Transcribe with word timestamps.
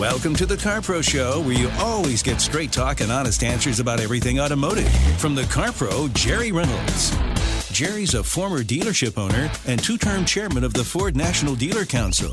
Welcome 0.00 0.34
to 0.36 0.46
the 0.46 0.56
Car 0.56 0.80
Pro 0.80 1.02
Show, 1.02 1.42
where 1.42 1.52
you 1.52 1.68
always 1.78 2.22
get 2.22 2.40
straight 2.40 2.72
talk 2.72 3.02
and 3.02 3.12
honest 3.12 3.44
answers 3.44 3.80
about 3.80 4.00
everything 4.00 4.40
automotive. 4.40 4.90
From 5.18 5.34
the 5.34 5.42
Car 5.44 5.72
Pro, 5.72 6.08
Jerry 6.14 6.52
Reynolds. 6.52 7.14
Jerry's 7.70 8.14
a 8.14 8.24
former 8.24 8.62
dealership 8.62 9.18
owner 9.18 9.50
and 9.66 9.78
two 9.78 9.98
term 9.98 10.24
chairman 10.24 10.64
of 10.64 10.72
the 10.72 10.82
Ford 10.82 11.14
National 11.14 11.54
Dealer 11.54 11.84
Council. 11.84 12.30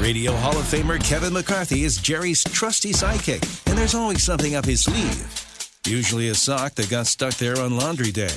Radio 0.00 0.32
Hall 0.32 0.56
of 0.56 0.64
Famer 0.64 0.98
Kevin 1.04 1.34
McCarthy 1.34 1.84
is 1.84 1.98
Jerry's 1.98 2.42
trusty 2.42 2.94
sidekick, 2.94 3.68
and 3.68 3.76
there's 3.76 3.94
always 3.94 4.22
something 4.22 4.54
up 4.54 4.64
his 4.64 4.84
sleeve. 4.84 5.46
Usually 5.86 6.30
a 6.30 6.34
sock 6.34 6.76
that 6.76 6.88
got 6.88 7.06
stuck 7.08 7.34
there 7.34 7.60
on 7.60 7.76
laundry 7.76 8.10
day. 8.10 8.28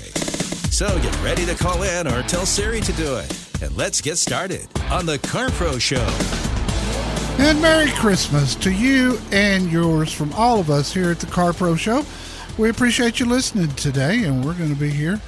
So 0.70 1.00
get 1.00 1.24
ready 1.24 1.46
to 1.46 1.56
call 1.56 1.82
in 1.84 2.08
or 2.08 2.24
tell 2.24 2.46
Siri 2.46 2.82
to 2.82 2.92
do 2.92 3.16
it. 3.16 3.62
And 3.62 3.78
let's 3.78 4.02
get 4.02 4.18
started 4.18 4.68
on 4.90 5.06
the 5.06 5.18
Car 5.20 5.50
Pro 5.52 5.80
Show. 5.80 6.41
And 7.44 7.60
Merry 7.60 7.90
Christmas 7.94 8.54
to 8.58 8.72
you 8.72 9.18
and 9.32 9.72
yours 9.72 10.14
from 10.14 10.32
all 10.34 10.60
of 10.60 10.70
us 10.70 10.94
here 10.94 11.10
at 11.10 11.20
the 11.20 11.26
Car 11.26 11.54
Pro 11.54 11.76
Show. 11.76 12.06
We 12.60 12.70
appreciate 12.70 13.20
you 13.20 13.26
listening 13.26 13.70
today, 13.70 14.24
and 14.26 14.46
we're 14.46 14.54
going 14.54 14.74
to 14.74 14.80
be 14.80 14.92
here 14.92 15.20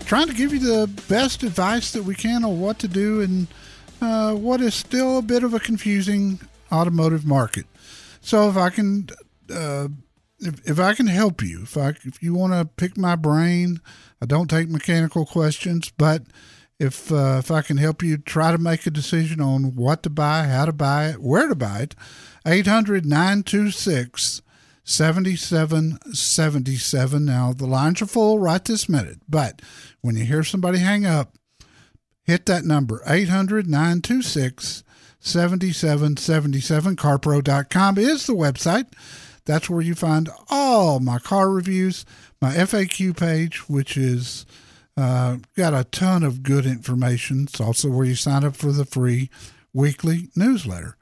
trying 0.00 0.26
to 0.26 0.34
give 0.34 0.52
you 0.52 0.58
the 0.58 0.88
best 1.08 1.44
advice 1.44 1.92
that 1.92 2.02
we 2.02 2.16
can 2.16 2.44
on 2.44 2.60
what 2.60 2.80
to 2.80 2.88
do 2.88 3.20
in 3.20 3.46
uh, 4.02 4.34
what 4.34 4.60
is 4.60 4.74
still 4.74 5.18
a 5.18 5.22
bit 5.22 5.44
of 5.44 5.54
a 5.54 5.60
confusing 5.60 6.40
automotive 6.72 7.24
market. 7.24 7.66
So, 8.20 8.50
if 8.50 8.56
I 8.56 8.70
can, 8.70 9.08
uh, 9.48 9.88
if, 10.40 10.68
if 10.68 10.80
I 10.80 10.92
can 10.92 11.06
help 11.06 11.40
you, 11.40 11.62
if 11.62 11.76
I 11.76 11.90
if 12.02 12.20
you 12.20 12.34
want 12.34 12.52
to 12.52 12.64
pick 12.64 12.98
my 12.98 13.14
brain, 13.14 13.80
I 14.20 14.26
don't 14.26 14.50
take 14.50 14.68
mechanical 14.68 15.24
questions, 15.24 15.92
but 15.96 16.22
if 16.78 17.10
uh, 17.12 17.36
if 17.38 17.50
I 17.50 17.62
can 17.62 17.76
help 17.76 18.02
you 18.02 18.16
try 18.18 18.52
to 18.52 18.58
make 18.58 18.86
a 18.86 18.90
decision 18.90 19.40
on 19.40 19.74
what 19.76 20.02
to 20.02 20.10
buy, 20.10 20.44
how 20.44 20.66
to 20.66 20.72
buy 20.72 21.10
it, 21.10 21.20
where 21.20 21.48
to 21.48 21.54
buy 21.54 21.80
it, 21.80 21.94
800 22.46 23.06
926 23.06 24.42
7777. 24.84 27.24
Now, 27.24 27.52
the 27.52 27.66
lines 27.66 28.02
are 28.02 28.06
full 28.06 28.38
right 28.38 28.64
this 28.64 28.88
minute, 28.88 29.18
but 29.28 29.60
when 30.02 30.16
you 30.16 30.24
hear 30.24 30.44
somebody 30.44 30.78
hang 30.78 31.04
up, 31.06 31.34
hit 32.22 32.46
that 32.46 32.64
number 32.64 33.02
800 33.06 33.66
926 33.66 34.84
7777. 35.20 36.96
CarPro.com 36.96 37.98
is 37.98 38.26
the 38.26 38.34
website. 38.34 38.92
That's 39.46 39.68
where 39.70 39.82
you 39.82 39.94
find 39.94 40.28
all 40.50 41.00
my 41.00 41.18
car 41.18 41.50
reviews, 41.50 42.04
my 42.40 42.52
FAQ 42.52 43.16
page, 43.16 43.68
which 43.68 43.96
is 43.96 44.44
uh, 44.96 45.38
got 45.56 45.74
a 45.74 45.84
ton 45.84 46.22
of 46.22 46.42
good 46.42 46.66
information. 46.66 47.44
It's 47.48 47.60
also 47.60 47.90
where 47.90 48.06
you 48.06 48.14
sign 48.14 48.44
up 48.44 48.56
for 48.56 48.72
the 48.72 48.84
free 48.84 49.30
weekly 49.72 50.28
newsletter. 50.36 50.96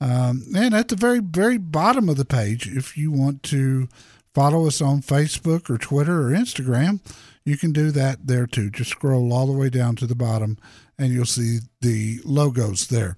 Um, 0.00 0.42
and 0.56 0.74
at 0.74 0.88
the 0.88 0.96
very, 0.96 1.20
very 1.20 1.58
bottom 1.58 2.08
of 2.08 2.16
the 2.16 2.24
page, 2.24 2.66
if 2.66 2.96
you 2.96 3.12
want 3.12 3.42
to 3.44 3.88
follow 4.34 4.66
us 4.66 4.80
on 4.80 5.00
Facebook 5.00 5.70
or 5.70 5.78
Twitter 5.78 6.28
or 6.28 6.30
Instagram, 6.30 7.00
you 7.44 7.56
can 7.56 7.72
do 7.72 7.90
that 7.92 8.26
there 8.26 8.46
too. 8.46 8.70
Just 8.70 8.90
scroll 8.90 9.32
all 9.32 9.46
the 9.46 9.52
way 9.52 9.70
down 9.70 9.96
to 9.96 10.06
the 10.06 10.14
bottom 10.14 10.58
and 10.98 11.12
you'll 11.12 11.24
see 11.24 11.60
the 11.80 12.20
logos 12.24 12.88
there. 12.88 13.16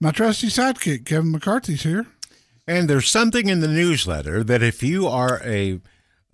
My 0.00 0.10
trusty 0.10 0.48
sidekick, 0.48 1.06
Kevin 1.06 1.32
McCarthy's 1.32 1.82
here. 1.82 2.06
And 2.66 2.88
there's 2.88 3.08
something 3.08 3.48
in 3.48 3.60
the 3.60 3.68
newsletter 3.68 4.44
that 4.44 4.62
if 4.62 4.82
you 4.82 5.08
are 5.08 5.40
a 5.42 5.80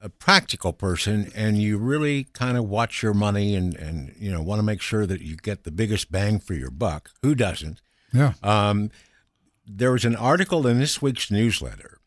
a 0.05 0.11
practical 0.11 0.75
person 0.75 1.33
and 1.35 1.57
you 1.57 1.79
really 1.79 2.25
kind 2.25 2.59
of 2.59 2.69
watch 2.69 3.03
your 3.03 3.15
money 3.15 3.55
and, 3.55 3.75
and 3.75 4.15
you 4.19 4.31
know 4.31 4.43
want 4.43 4.59
to 4.59 4.63
make 4.63 4.83
sure 4.83 5.07
that 5.07 5.23
you 5.23 5.35
get 5.35 5.65
the 5.65 5.71
biggest 5.71 6.13
bang 6.13 6.39
for 6.39 6.53
your 6.53 6.71
buck. 6.71 7.11
Who 7.23 7.35
doesn't? 7.35 7.81
Yeah. 8.13 8.35
Um, 8.43 8.91
there 9.67 9.93
was 9.93 10.05
an 10.05 10.15
article 10.15 10.67
in 10.67 10.79
this 10.79 11.01
week's 11.01 11.31
newsletter 11.31 11.99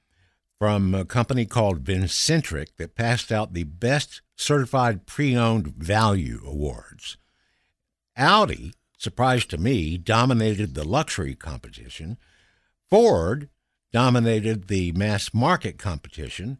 from 0.59 0.93
a 0.93 1.05
company 1.05 1.45
called 1.45 1.79
Vincentric 1.79 2.77
that 2.77 2.95
passed 2.95 3.31
out 3.31 3.53
the 3.53 3.63
best 3.63 4.21
certified 4.35 5.07
pre-owned 5.07 5.67
value 5.75 6.39
awards. 6.45 7.17
Audi, 8.15 8.73
surprise 8.97 9.45
to 9.45 9.57
me, 9.57 9.97
dominated 9.97 10.75
the 10.75 10.87
luxury 10.87 11.33
competition. 11.33 12.17
Ford 12.89 13.49
dominated 13.91 14.67
the 14.67 14.91
mass 14.91 15.33
market 15.33 15.79
competition. 15.79 16.59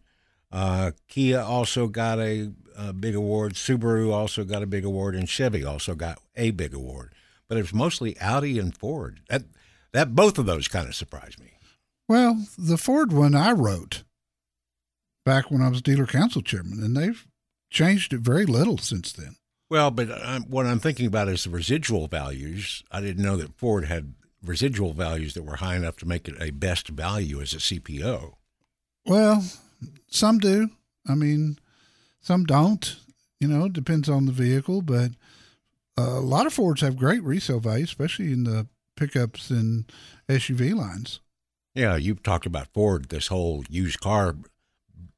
Uh, 0.52 0.92
Kia 1.08 1.40
also 1.40 1.88
got 1.88 2.20
a, 2.20 2.52
a, 2.78 2.94
big 2.94 3.16
award. 3.16 3.54
Subaru 3.54 4.14
also 4.14 4.44
got 4.44 4.64
a 4.64 4.68
big 4.68 4.86
award, 4.86 5.16
and 5.16 5.28
Chevy 5.28 5.64
also 5.64 5.94
got 5.94 6.20
a 6.36 6.52
big 6.52 6.74
award. 6.74 7.14
But 7.48 7.58
it 7.58 7.62
was 7.62 7.74
mostly 7.74 8.18
Audi 8.20 8.58
and 8.60 8.76
Ford. 8.76 9.22
That 9.30 9.44
that 9.94 10.16
both 10.16 10.38
of 10.38 10.46
those 10.46 10.68
kind 10.68 10.88
of 10.88 10.96
surprised 10.96 11.40
me. 11.40 11.54
Well, 12.08 12.46
the 12.58 12.78
Ford 12.78 13.12
one 13.12 13.36
I 13.36 13.52
wrote 13.52 14.04
back 15.26 15.52
when 15.52 15.62
I 15.62 15.70
was 15.70 15.82
dealer 15.82 16.06
council 16.06 16.42
chairman, 16.42 16.82
and 16.82 16.96
they've 16.96 17.28
changed 17.70 18.14
it 18.14 18.22
very 18.22 18.46
little 18.46 18.78
since 18.78 19.12
then. 19.12 19.36
Well, 19.70 19.92
but 19.92 20.10
I'm, 20.12 20.44
what 20.44 20.66
I'm 20.66 20.80
thinking 20.80 21.06
about 21.06 21.28
is 21.28 21.44
the 21.44 21.50
residual 21.50 22.08
values. 22.08 22.84
I 22.92 23.02
didn't 23.02 23.24
know 23.24 23.36
that 23.36 23.58
Ford 23.58 23.86
had 23.86 24.14
residual 24.42 24.94
values 24.94 25.34
that 25.34 25.44
were 25.44 25.58
high 25.58 25.76
enough 25.76 25.98
to 25.98 26.08
make 26.08 26.28
it 26.28 26.36
a 26.40 26.52
best 26.52 26.88
value 26.88 27.42
as 27.42 27.54
a 27.54 27.58
CPO. 27.58 28.36
Well, 29.06 29.44
some 30.08 30.40
do. 30.40 30.70
I 31.08 31.16
mean, 31.16 31.60
some 32.22 32.46
don't. 32.46 32.98
You 33.40 33.48
know, 33.48 33.66
it 33.66 33.74
depends 33.74 34.10
on 34.10 34.26
the 34.26 34.32
vehicle, 34.32 34.82
but 34.82 35.12
a 35.98 36.20
lot 36.20 36.46
of 36.46 36.54
Fords 36.54 36.82
have 36.82 36.98
great 36.98 37.24
resale 37.24 37.60
value, 37.60 37.84
especially 37.84 38.32
in 38.32 38.44
the 38.44 38.68
pickups 38.96 39.50
and 39.50 39.92
SUV 40.28 40.76
lines. 40.76 41.20
Yeah, 41.76 41.96
you've 41.96 42.24
talked 42.24 42.46
about 42.46 42.68
Ford, 42.74 43.10
this 43.10 43.28
whole 43.28 43.64
used 43.70 44.00
car 44.00 44.36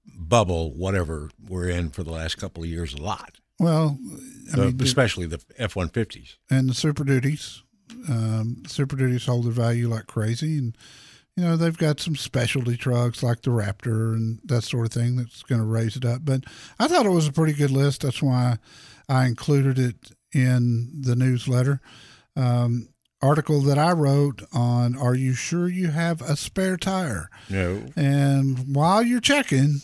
bubble, 0.05 0.73
whatever 0.73 1.29
we're 1.47 1.69
in 1.69 1.89
for 1.89 2.03
the 2.03 2.11
last 2.11 2.37
couple 2.37 2.63
of 2.63 2.69
years, 2.69 2.93
a 2.93 3.01
lot. 3.01 3.37
Well, 3.59 3.97
I 4.51 4.55
so, 4.55 4.65
mean, 4.65 4.81
especially 4.81 5.25
the 5.25 5.41
F 5.57 5.75
one 5.75 5.89
fifties 5.89 6.37
and 6.49 6.69
the 6.69 6.73
Super 6.73 7.03
Duties. 7.03 7.63
Um, 8.07 8.63
Super 8.67 8.95
Duties 8.95 9.25
hold 9.25 9.45
their 9.45 9.51
value 9.51 9.89
like 9.89 10.07
crazy, 10.07 10.57
and 10.57 10.77
you 11.39 11.45
know 11.45 11.55
they've 11.55 11.77
got 11.77 12.01
some 12.01 12.17
specialty 12.17 12.75
trucks 12.75 13.23
like 13.23 13.43
the 13.43 13.51
Raptor 13.51 14.13
and 14.13 14.41
that 14.43 14.63
sort 14.63 14.85
of 14.85 14.91
thing 14.91 15.15
that's 15.15 15.41
going 15.43 15.61
to 15.61 15.65
raise 15.65 15.95
it 15.95 16.03
up. 16.03 16.25
But 16.25 16.43
I 16.77 16.87
thought 16.89 17.05
it 17.05 17.11
was 17.11 17.27
a 17.27 17.31
pretty 17.31 17.53
good 17.53 17.71
list. 17.71 18.01
That's 18.01 18.21
why 18.21 18.57
I 19.07 19.25
included 19.25 19.79
it 19.79 20.11
in 20.33 21.01
the 21.01 21.15
newsletter. 21.15 21.79
Um, 22.35 22.89
article 23.21 23.61
that 23.61 23.77
I 23.77 23.93
wrote 23.93 24.41
on 24.51 24.97
Are 24.97 25.15
you 25.15 25.33
sure 25.33 25.69
you 25.69 25.87
have 25.87 26.21
a 26.21 26.35
spare 26.35 26.75
tire? 26.75 27.29
No. 27.49 27.83
And 27.95 28.75
while 28.75 29.01
you're 29.01 29.21
checking 29.21 29.83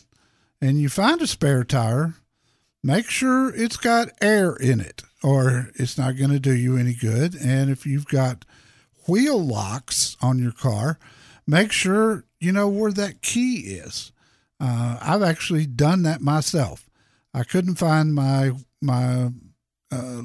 and 0.60 0.82
you 0.82 0.90
find 0.90 1.22
a 1.22 1.28
spare 1.28 1.64
tire, 1.64 2.16
make 2.84 3.10
sure 3.10 3.56
it's 3.56 3.78
got 3.78 4.10
air 4.20 4.58
in 4.58 4.82
it 4.82 5.04
or 5.24 5.70
it's 5.76 5.98
not 5.98 6.18
going 6.18 6.32
to 6.32 6.40
do 6.40 6.54
you 6.54 6.76
any 6.76 6.96
good. 6.96 7.34
And 7.34 7.70
if 7.70 7.86
you've 7.86 8.08
got 8.08 8.44
wheel 9.08 9.42
locks 9.42 10.18
on 10.22 10.38
your 10.38 10.52
car, 10.52 11.00
make 11.48 11.72
sure 11.72 12.26
you 12.40 12.52
know 12.52 12.68
where 12.70 12.92
that 12.92 13.22
key 13.22 13.58
is. 13.78 14.12
Uh, 14.60 14.98
I've 15.02 15.24
actually 15.24 15.66
done 15.66 16.04
that 16.04 16.22
myself. 16.22 16.90
I 17.34 17.44
couldn't 17.44 17.76
find 17.76 18.14
my 18.14 18.52
my 18.82 19.32
uh, 19.92 20.22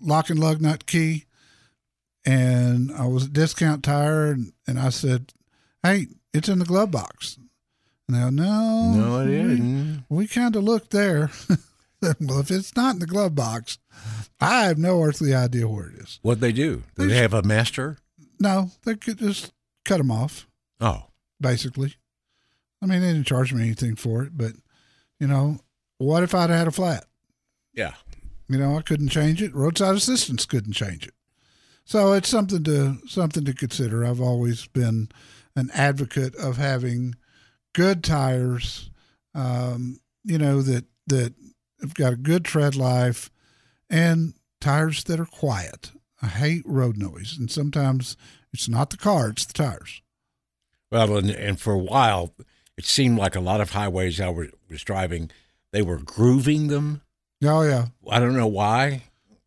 lock 0.00 0.30
and 0.30 0.38
lug 0.38 0.60
nut 0.60 0.86
key, 0.86 1.24
and 2.24 2.92
I 2.92 3.06
was 3.06 3.26
at 3.26 3.32
Discount 3.32 3.82
Tire, 3.84 4.30
and, 4.32 4.52
and 4.66 4.78
I 4.78 4.90
said, 4.90 5.32
"Hey, 5.82 6.06
it's 6.32 6.48
in 6.48 6.58
the 6.60 6.64
glove 6.64 6.90
box." 6.90 7.38
And 8.08 8.16
they 8.16 8.20
go, 8.20 8.30
"No, 8.30 8.92
No, 8.94 9.20
it 9.20 9.26
we- 9.28 9.36
isn't. 9.40 10.04
We 10.08 10.26
kind 10.28 10.54
of 10.56 10.62
looked 10.64 10.90
there. 10.90 11.30
well, 12.20 12.38
if 12.40 12.50
it's 12.50 12.76
not 12.76 12.94
in 12.94 13.00
the 13.00 13.06
glove 13.06 13.34
box, 13.34 13.78
I 14.40 14.64
have 14.64 14.78
no 14.78 15.02
earthly 15.02 15.34
idea 15.34 15.66
where 15.68 15.86
it 15.88 15.94
is. 15.94 16.18
What 16.22 16.40
they 16.40 16.52
do? 16.52 16.82
Do 16.96 17.08
they 17.08 17.16
have 17.16 17.34
a 17.34 17.42
master? 17.42 17.98
No, 18.38 18.70
they 18.84 18.94
could 18.96 19.18
just 19.18 19.52
cut 19.84 19.98
them 19.98 20.10
off, 20.10 20.46
Oh, 20.84 21.04
basically. 21.40 21.94
I 22.82 22.86
mean, 22.86 23.00
they 23.00 23.12
didn't 23.12 23.26
charge 23.26 23.54
me 23.54 23.62
anything 23.62 23.96
for 23.96 24.22
it, 24.22 24.36
but 24.36 24.52
you 25.18 25.26
know, 25.26 25.60
what 25.96 26.22
if 26.22 26.34
I'd 26.34 26.50
had 26.50 26.68
a 26.68 26.70
flat? 26.70 27.04
yeah. 27.72 27.94
You 28.46 28.58
know, 28.58 28.76
I 28.76 28.82
couldn't 28.82 29.08
change 29.08 29.40
it. 29.42 29.54
Roadside 29.54 29.94
assistance 29.94 30.44
couldn't 30.44 30.74
change 30.74 31.06
it. 31.06 31.14
So 31.86 32.12
it's 32.12 32.28
something 32.28 32.62
to 32.64 32.98
something 33.06 33.44
to 33.46 33.54
consider. 33.54 34.04
I've 34.04 34.20
always 34.20 34.66
been 34.66 35.08
an 35.56 35.70
advocate 35.72 36.36
of 36.36 36.58
having 36.58 37.14
good 37.72 38.04
tires, 38.04 38.90
um, 39.34 40.00
you 40.24 40.36
know 40.36 40.60
that 40.60 40.84
that 41.06 41.32
have 41.80 41.94
got 41.94 42.12
a 42.12 42.16
good 42.16 42.44
tread 42.44 42.76
life, 42.76 43.30
and 43.88 44.34
tires 44.60 45.04
that 45.04 45.20
are 45.20 45.26
quiet. 45.26 45.92
I 46.20 46.26
hate 46.26 46.62
road 46.66 46.98
noise, 46.98 47.36
and 47.38 47.50
sometimes 47.50 48.14
it's 48.52 48.68
not 48.68 48.90
the 48.90 48.98
car; 48.98 49.30
it's 49.30 49.46
the 49.46 49.54
tires. 49.54 50.02
Well, 50.94 51.16
and, 51.16 51.28
and 51.30 51.60
for 51.60 51.72
a 51.72 51.78
while, 51.78 52.32
it 52.78 52.84
seemed 52.84 53.18
like 53.18 53.34
a 53.34 53.40
lot 53.40 53.60
of 53.60 53.70
highways 53.70 54.20
I 54.20 54.28
was, 54.28 54.50
was 54.70 54.82
driving, 54.84 55.28
they 55.72 55.82
were 55.82 55.98
grooving 55.98 56.68
them. 56.68 57.02
Oh 57.42 57.62
yeah, 57.62 57.86
I 58.08 58.20
don't 58.20 58.36
know 58.36 58.46
why. 58.46 59.02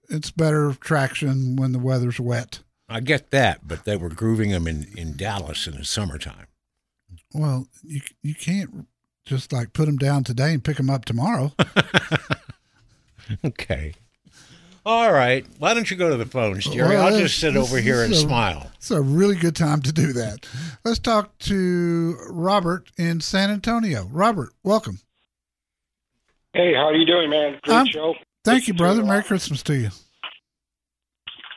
it's 0.10 0.30
better 0.30 0.74
traction 0.74 1.56
when 1.56 1.72
the 1.72 1.80
weather's 1.80 2.20
wet. 2.20 2.60
I 2.90 3.00
get 3.00 3.32
that, 3.32 3.66
but 3.66 3.86
they 3.86 3.96
were 3.96 4.10
grooving 4.10 4.52
them 4.52 4.68
in, 4.68 4.88
in 4.98 5.16
Dallas 5.16 5.68
in 5.68 5.78
the 5.78 5.86
summertime. 5.86 6.48
Well, 7.34 7.68
you 7.82 8.02
you 8.22 8.36
can't 8.36 8.86
just 9.24 9.54
like 9.54 9.72
put 9.72 9.86
them 9.86 9.98
down 9.98 10.26
today 10.26 10.54
and 10.54 10.62
pick 10.64 10.76
them 10.78 10.90
up 10.90 11.06
tomorrow. 11.06 11.54
Okay. 13.44 13.94
All 14.88 15.12
right. 15.12 15.46
Why 15.60 15.74
don't 15.74 15.92
you 15.92 15.98
go 15.98 16.10
to 16.12 16.16
the 16.16 16.26
phones, 16.26 16.64
Jerry? 16.64 16.96
Well, 16.96 17.08
I'll 17.14 17.20
just 17.20 17.40
sit 17.40 17.54
this- 17.56 17.62
over 17.70 17.78
here 17.82 18.04
and 18.06 18.14
a- 18.14 18.16
smile. 18.16 18.72
It's 18.78 18.90
a 18.90 19.02
really 19.02 19.36
good 19.36 19.54
time 19.54 19.82
to 19.82 19.92
do 19.92 20.14
that. 20.14 20.48
Let's 20.86 20.98
talk 21.00 21.38
to 21.40 22.18
Robert 22.30 22.90
in 22.98 23.20
San 23.20 23.52
Antonio. 23.52 24.08
Robert, 24.10 24.54
welcome. 24.64 25.00
Hey, 26.54 26.74
how 26.74 26.86
are 26.86 26.96
you 26.96 27.06
doing, 27.06 27.30
man? 27.30 27.60
Great 27.64 27.76
Um, 27.76 27.88
show. 27.88 28.16
Thank 28.46 28.70
you, 28.70 28.74
brother. 28.74 29.04
Merry. 29.04 29.24
Christmas 29.24 29.62
to 29.64 29.76
you. 29.76 29.90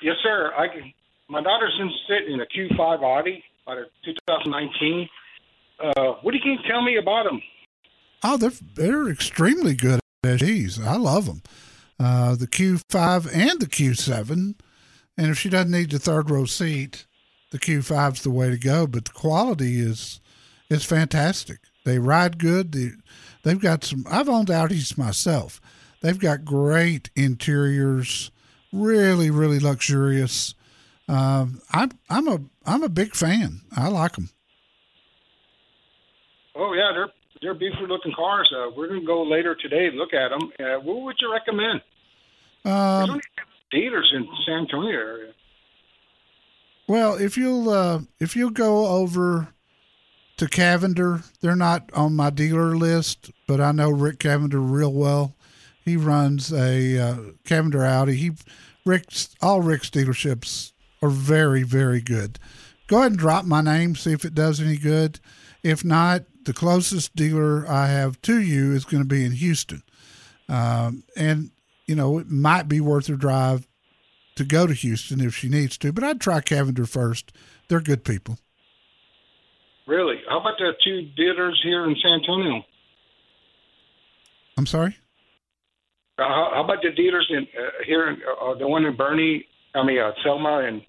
Yes, 0.02 0.16
sir. 0.24 0.52
I 0.58 0.66
can, 0.66 0.92
my 1.28 1.40
daughter's 1.40 1.78
in 1.78 1.88
sitting 2.08 2.32
in 2.34 2.40
a 2.40 2.46
Q5 2.46 3.00
Audi 3.04 3.44
out 3.68 3.78
of 3.78 3.84
2019. 4.04 5.08
Uh, 5.78 6.14
what 6.22 6.32
can 6.32 6.42
you 6.50 6.58
can 6.58 6.68
tell 6.68 6.82
me 6.82 6.96
about 6.96 7.26
them? 7.26 7.40
Oh, 8.24 8.36
they're 8.36 8.50
they're 8.74 9.08
extremely 9.08 9.74
good 9.74 10.00
SUVs. 10.24 10.84
I 10.84 10.96
love 10.96 11.26
them. 11.26 11.42
Uh, 12.00 12.34
the 12.34 12.46
Q5 12.46 13.28
and 13.32 13.60
the 13.60 13.66
Q7. 13.66 14.54
And 15.18 15.30
if 15.30 15.38
she 15.38 15.50
doesn't 15.50 15.70
need 15.70 15.90
the 15.90 15.98
third 15.98 16.30
row 16.30 16.46
seat, 16.46 17.04
the 17.50 17.58
Q5 17.58 18.14
is 18.14 18.22
the 18.22 18.30
way 18.30 18.48
to 18.48 18.56
go. 18.56 18.86
But 18.86 19.04
the 19.04 19.12
quality 19.12 19.80
is 19.80 20.18
is 20.70 20.84
fantastic. 20.84 21.58
They 21.84 21.98
ride 21.98 22.38
good. 22.38 22.72
They, 22.72 22.92
they've 23.42 23.60
got 23.60 23.84
some. 23.84 24.04
I've 24.08 24.28
owned 24.30 24.48
Audis 24.48 24.96
myself. 24.96 25.60
They've 26.00 26.18
got 26.18 26.44
great 26.46 27.10
interiors, 27.14 28.30
really, 28.72 29.30
really 29.30 29.58
luxurious. 29.58 30.54
Um, 31.06 31.60
I'm 31.70 31.90
I'm 32.08 32.28
a 32.28 32.40
I'm 32.64 32.82
a 32.82 32.88
big 32.88 33.14
fan. 33.14 33.60
I 33.76 33.88
like 33.88 34.12
them. 34.12 34.30
Oh 36.54 36.72
yeah, 36.72 36.92
they're 36.94 37.10
they're 37.42 37.54
beautiful 37.54 37.88
looking 37.88 38.12
cars. 38.14 38.50
Uh, 38.56 38.70
we're 38.74 38.88
gonna 38.88 39.04
go 39.04 39.22
later 39.22 39.54
today 39.54 39.86
and 39.88 39.96
look 39.96 40.14
at 40.14 40.28
them. 40.28 40.50
Uh, 40.58 40.80
what 40.80 41.02
would 41.02 41.16
you 41.20 41.30
recommend? 41.30 41.82
There's 42.64 42.74
Um, 42.74 43.10
only 43.10 43.22
dealers 43.70 44.12
in 44.14 44.28
San 44.46 44.60
Antonio 44.60 44.90
area. 44.90 45.32
Well, 46.88 47.14
if 47.14 47.36
you'll 47.36 47.70
uh, 47.70 48.00
if 48.18 48.34
you'll 48.34 48.50
go 48.50 48.86
over 48.88 49.54
to 50.38 50.48
Cavender, 50.48 51.22
they're 51.40 51.54
not 51.54 51.90
on 51.92 52.16
my 52.16 52.30
dealer 52.30 52.76
list, 52.76 53.30
but 53.46 53.60
I 53.60 53.72
know 53.72 53.90
Rick 53.90 54.18
Cavender 54.18 54.60
real 54.60 54.92
well. 54.92 55.36
He 55.84 55.96
runs 55.96 56.52
a 56.52 56.98
uh, 56.98 57.16
Cavender 57.44 57.84
Audi. 57.84 58.16
He 58.16 58.32
Rick's 58.84 59.34
all 59.40 59.60
Rick's 59.60 59.88
dealerships 59.88 60.72
are 61.00 61.10
very 61.10 61.62
very 61.62 62.00
good. 62.00 62.38
Go 62.88 62.98
ahead 62.98 63.12
and 63.12 63.20
drop 63.20 63.44
my 63.44 63.60
name, 63.60 63.94
see 63.94 64.12
if 64.12 64.24
it 64.24 64.34
does 64.34 64.60
any 64.60 64.76
good. 64.76 65.20
If 65.62 65.84
not, 65.84 66.24
the 66.44 66.52
closest 66.52 67.14
dealer 67.14 67.64
I 67.68 67.86
have 67.86 68.20
to 68.22 68.40
you 68.40 68.72
is 68.72 68.84
going 68.84 69.02
to 69.02 69.08
be 69.08 69.24
in 69.24 69.32
Houston, 69.32 69.82
um, 70.48 71.04
and 71.14 71.50
you 71.90 71.96
know 71.96 72.18
it 72.18 72.30
might 72.30 72.68
be 72.68 72.80
worth 72.80 73.08
a 73.08 73.16
drive 73.16 73.66
to 74.36 74.44
go 74.44 74.64
to 74.64 74.72
Houston 74.72 75.20
if 75.20 75.34
she 75.34 75.48
needs 75.48 75.76
to, 75.78 75.92
but 75.92 76.04
I'd 76.04 76.20
try 76.20 76.40
Cavender 76.40 76.86
first. 76.86 77.32
They're 77.66 77.80
good 77.80 78.04
people. 78.04 78.38
Really? 79.88 80.20
How 80.28 80.38
about 80.38 80.54
the 80.58 80.72
two 80.84 81.02
dealers 81.16 81.60
here 81.64 81.84
in 81.84 81.96
San 82.00 82.20
Antonio? 82.20 82.62
I'm 84.56 84.66
sorry. 84.66 84.96
Uh, 86.16 86.22
how, 86.28 86.50
how 86.54 86.64
about 86.64 86.80
the 86.80 86.92
dealers 86.92 87.26
in 87.28 87.48
uh, 87.58 87.70
here? 87.84 88.08
In, 88.08 88.18
uh, 88.40 88.54
the 88.54 88.68
one 88.68 88.84
in 88.84 88.96
Boerne, 88.96 89.44
I 89.74 89.84
mean 89.84 89.98
uh, 89.98 90.12
Selma, 90.22 90.58
and 90.58 90.82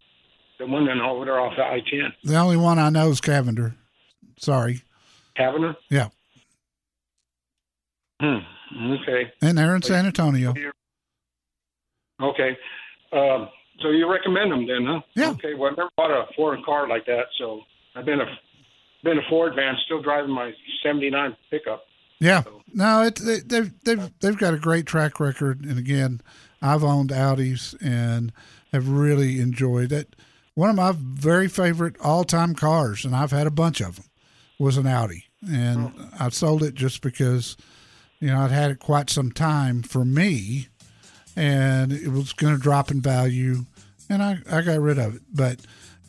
the 0.60 0.68
one 0.68 0.88
in 0.88 1.02
over 1.02 1.26
there 1.26 1.40
off 1.40 1.54
the 1.58 1.64
I-10, 1.64 2.14
The 2.26 2.38
only 2.38 2.58
one 2.58 2.78
I 2.78 2.92
know 2.92 3.10
is 3.10 3.22
Cavender. 3.22 3.74
Sorry. 4.38 4.84
Cavender. 5.36 5.76
Yeah. 5.90 6.10
Hmm. 8.22 8.38
Okay. 9.02 9.32
And 9.42 9.58
they're 9.58 9.76
in 9.76 9.82
San 9.82 10.06
Antonio. 10.06 10.54
Okay. 12.22 12.58
Um, 13.12 13.50
so 13.82 13.90
you 13.90 14.12
recommend 14.12 14.52
them 14.52 14.68
then, 14.68 14.86
huh? 14.86 15.02
Yeah. 15.16 15.32
Okay. 15.32 15.54
Well, 15.54 15.72
I 15.72 15.76
never 15.76 15.90
bought 15.98 16.12
a 16.12 16.26
foreign 16.36 16.64
car 16.64 16.88
like 16.88 17.06
that, 17.06 17.26
so 17.38 17.62
I've 17.96 18.06
been 18.06 18.22
a 18.22 18.26
been 19.04 19.18
a 19.18 19.30
Ford 19.30 19.56
man, 19.56 19.76
still 19.86 20.02
driving 20.02 20.32
my 20.32 20.52
'79 20.84 21.36
pickup. 21.50 21.84
Yeah. 22.20 22.44
No, 22.74 23.02
it, 23.04 23.16
they, 23.16 23.40
they've 23.40 23.72
they've 23.84 24.12
they've 24.20 24.38
got 24.38 24.54
a 24.54 24.60
great 24.60 24.86
track 24.86 25.20
record, 25.20 25.66
and 25.66 25.80
again, 25.80 26.22
I've 26.62 26.84
owned 26.84 27.10
Audis 27.10 27.76
and 27.82 28.32
have 28.72 28.88
really 28.88 29.40
enjoyed 29.40 29.92
it. 29.92 30.16
One 30.54 30.70
of 30.70 30.76
my 30.76 30.94
very 30.96 31.48
favorite 31.48 31.96
all-time 32.02 32.56
cars, 32.56 33.06
and 33.06 33.16
I've 33.16 33.32
had 33.32 33.48
a 33.48 33.52
bunch 33.52 33.82
of 33.82 33.96
them, 33.96 34.06
was 34.60 34.78
an 34.78 34.86
Audi, 34.86 35.26
and 35.50 35.92
I 36.20 36.30
sold 36.30 36.62
it 36.62 36.76
just 36.76 37.02
because, 37.02 37.56
you 38.20 38.28
know, 38.28 38.42
I'd 38.42 38.52
had 38.52 38.70
it 38.72 38.80
quite 38.80 39.10
some 39.10 39.32
time 39.32 39.82
for 39.82 40.04
me, 40.06 40.68
and 41.36 41.92
it 41.92 42.10
was 42.10 42.34
going 42.34 42.56
to 42.56 42.62
drop 42.62 42.92
in 42.92 43.02
value, 43.02 43.66
and 44.10 44.22
I 44.22 44.40
I 44.50 44.62
got 44.62 44.80
rid 44.80 44.98
of 45.00 45.16
it, 45.16 45.22
but. 45.34 45.60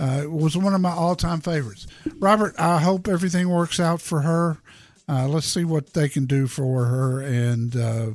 Uh, 0.01 0.23
it 0.25 0.31
was 0.33 0.57
one 0.57 0.75
of 0.75 0.81
my 0.81 0.91
all-time 0.91 1.41
favorites. 1.41 1.87
Robert, 2.19 2.55
I 2.59 2.79
hope 2.81 3.07
everything 3.07 3.49
works 3.49 3.79
out 3.79 4.01
for 4.01 4.23
her. 4.23 4.57
Uh, 5.09 5.29
let's 5.29 5.47
see 5.47 5.65
what 5.65 5.93
they 5.93 6.09
can 6.09 6.25
do 6.25 6.49
for 6.49 6.87
her, 6.87 7.21
and 7.21 7.77
uh, 7.77 8.07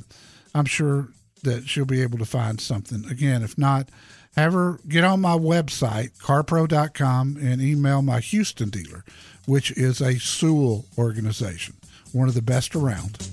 I'm 0.54 0.64
sure 0.66 1.08
that 1.44 1.66
she'll 1.66 1.86
be 1.86 2.02
able 2.02 2.18
to 2.18 2.26
find 2.26 2.60
something. 2.60 3.04
Again, 3.08 3.42
if 3.42 3.56
not, 3.56 3.88
have 4.36 4.52
her 4.52 4.80
get 4.86 5.04
on 5.04 5.20
my 5.20 5.38
website, 5.38 6.18
carpro.com, 6.18 7.38
and 7.40 7.62
email 7.62 8.02
my 8.02 8.20
Houston 8.20 8.68
dealer, 8.68 9.04
which 9.46 9.70
is 9.70 10.00
a 10.02 10.18
Sewell 10.18 10.84
organization, 10.98 11.76
one 12.12 12.28
of 12.28 12.34
the 12.34 12.42
best 12.42 12.74
around. 12.76 13.28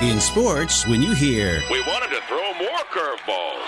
In 0.00 0.18
sports, 0.20 0.86
when 0.88 1.02
you 1.02 1.14
hear 1.14 1.62
We 1.70 1.80
wanted 1.82 2.03
to 2.03 2.03
throw 2.03 2.03
more 2.03 2.03
curveballs. 2.94 3.66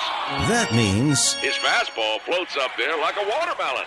that 0.49 0.69
means, 0.73 1.35
His 1.35 1.55
fastball 1.55 2.21
floats 2.21 2.57
up 2.57 2.71
there 2.79 2.97
like 3.01 3.17
a 3.17 3.27
watermelon. 3.29 3.85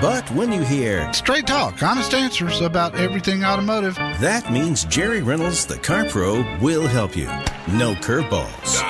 but 0.00 0.30
when 0.32 0.52
you 0.52 0.60
hear 0.62 1.10
Straight 1.14 1.46
talk, 1.46 1.82
honest 1.82 2.12
answers 2.14 2.60
about 2.60 2.94
everything 2.94 3.42
automotive. 3.44 3.94
that 4.20 4.52
means 4.52 4.84
Jerry 4.84 5.22
Reynolds, 5.22 5.64
the 5.66 5.78
Car 5.78 6.04
Pro, 6.04 6.44
will 6.60 6.86
help 6.86 7.16
you. 7.16 7.26
No 7.72 7.94
curveballs. 7.94 8.80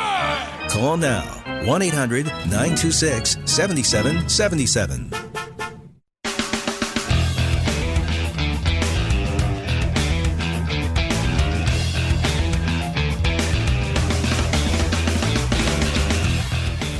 Call 0.68 0.96
now 0.96 1.22
1 1.64 1.82
800 1.82 2.26
926 2.26 3.36
7777. 3.44 5.29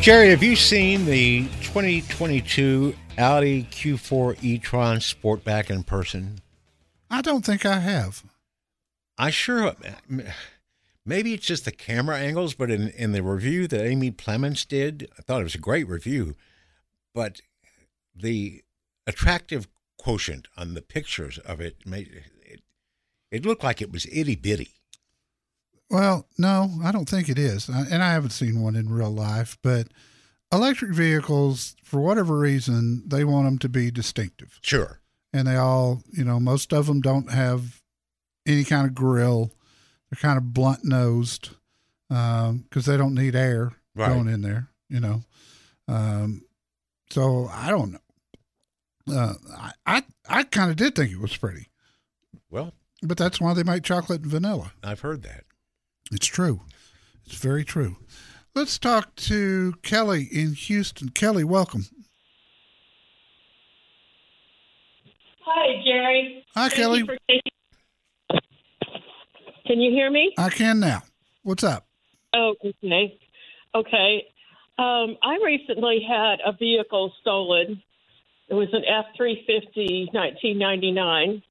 Jerry, 0.00 0.30
have 0.30 0.42
you 0.42 0.56
seen 0.56 1.04
the 1.04 1.42
2022 1.60 2.94
Audi 3.18 3.64
Q4 3.64 4.42
e-tron 4.42 4.96
Sportback 4.96 5.68
in 5.68 5.82
person? 5.82 6.40
I 7.10 7.20
don't 7.20 7.44
think 7.44 7.66
I 7.66 7.80
have. 7.80 8.24
I 9.18 9.28
sure. 9.28 9.74
Maybe 11.04 11.34
it's 11.34 11.46
just 11.46 11.66
the 11.66 11.70
camera 11.70 12.16
angles, 12.16 12.54
but 12.54 12.70
in, 12.70 12.88
in 12.88 13.12
the 13.12 13.22
review 13.22 13.68
that 13.68 13.84
Amy 13.84 14.10
Plemons 14.10 14.66
did, 14.66 15.06
I 15.18 15.22
thought 15.22 15.42
it 15.42 15.44
was 15.44 15.54
a 15.54 15.58
great 15.58 15.86
review. 15.86 16.34
but 17.14 17.42
the 18.14 18.62
attractive 19.06 19.68
quotient 19.98 20.48
on 20.56 20.72
the 20.74 20.82
pictures 20.82 21.38
of 21.38 21.60
it 21.60 21.86
made 21.86 22.24
it, 22.42 22.60
it 23.30 23.44
looked 23.44 23.62
like 23.62 23.82
it 23.82 23.92
was 23.92 24.06
itty 24.10 24.34
bitty. 24.34 24.79
Well, 25.90 26.26
no, 26.38 26.70
I 26.84 26.92
don't 26.92 27.08
think 27.08 27.28
it 27.28 27.38
is. 27.38 27.68
And 27.68 28.02
I 28.02 28.12
haven't 28.12 28.30
seen 28.30 28.60
one 28.62 28.76
in 28.76 28.88
real 28.90 29.10
life, 29.10 29.58
but 29.62 29.88
electric 30.52 30.92
vehicles, 30.94 31.74
for 31.82 32.00
whatever 32.00 32.38
reason, 32.38 33.02
they 33.08 33.24
want 33.24 33.46
them 33.46 33.58
to 33.58 33.68
be 33.68 33.90
distinctive. 33.90 34.58
Sure. 34.62 35.00
And 35.32 35.46
they 35.48 35.56
all, 35.56 36.02
you 36.12 36.24
know, 36.24 36.38
most 36.40 36.72
of 36.72 36.86
them 36.86 37.00
don't 37.00 37.30
have 37.30 37.82
any 38.46 38.64
kind 38.64 38.86
of 38.86 38.94
grill. 38.94 39.52
They're 40.10 40.20
kind 40.20 40.38
of 40.38 40.52
blunt 40.54 40.84
nosed 40.84 41.50
because 42.08 42.86
they 42.86 42.96
don't 42.96 43.14
need 43.14 43.34
air 43.36 43.72
Right. 43.94 44.08
going 44.14 44.28
in 44.28 44.40
there, 44.42 44.68
you 44.88 45.00
know. 45.00 45.22
Um, 45.88 46.44
so 47.10 47.48
I 47.52 47.70
don't 47.70 47.92
know. 47.92 47.98
Uh, 49.12 49.34
I 49.56 49.72
I, 49.86 50.02
I 50.28 50.42
kind 50.44 50.70
of 50.70 50.76
did 50.76 50.94
think 50.94 51.10
it 51.10 51.18
was 51.20 51.36
pretty, 51.36 51.68
Well, 52.48 52.72
but 53.02 53.18
that's 53.18 53.40
why 53.40 53.52
they 53.54 53.64
make 53.64 53.82
chocolate 53.82 54.22
and 54.22 54.30
vanilla. 54.30 54.72
I've 54.84 55.00
heard 55.00 55.22
that. 55.24 55.42
It's 56.10 56.26
true. 56.26 56.62
It's 57.24 57.36
very 57.36 57.64
true. 57.64 57.96
Let's 58.54 58.78
talk 58.78 59.14
to 59.16 59.74
Kelly 59.82 60.28
in 60.32 60.54
Houston. 60.54 61.10
Kelly, 61.10 61.44
welcome. 61.44 61.86
Hi, 65.44 65.82
Jerry. 65.84 66.44
Hi, 66.54 66.68
Thank 66.68 66.74
Kelly. 66.74 66.98
you 67.28 67.40
Can 69.66 69.80
you 69.80 69.90
hear 69.92 70.10
me? 70.10 70.34
I 70.36 70.50
can 70.50 70.80
now. 70.80 71.02
What's 71.42 71.62
up? 71.62 71.86
Oh, 72.34 72.54
okay. 72.64 73.18
Okay. 73.74 74.24
Um, 74.78 75.16
I 75.22 75.38
recently 75.44 76.04
had 76.08 76.36
a 76.44 76.52
vehicle 76.52 77.12
stolen. 77.20 77.82
It 78.48 78.54
was 78.54 78.68
an 78.72 78.82
F 78.84 79.06
350 79.16 80.10
1999. 80.12 81.42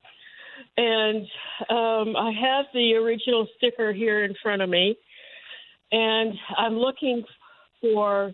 And 0.80 1.26
um, 1.70 2.16
I 2.16 2.32
have 2.32 2.68
the 2.74 2.94
original 2.94 3.46
sticker 3.58 3.92
here 3.92 4.24
in 4.24 4.34
front 4.42 4.62
of 4.62 4.70
me. 4.70 4.96
And 5.92 6.34
I'm 6.58 6.78
looking 6.78 7.26
for 7.82 8.32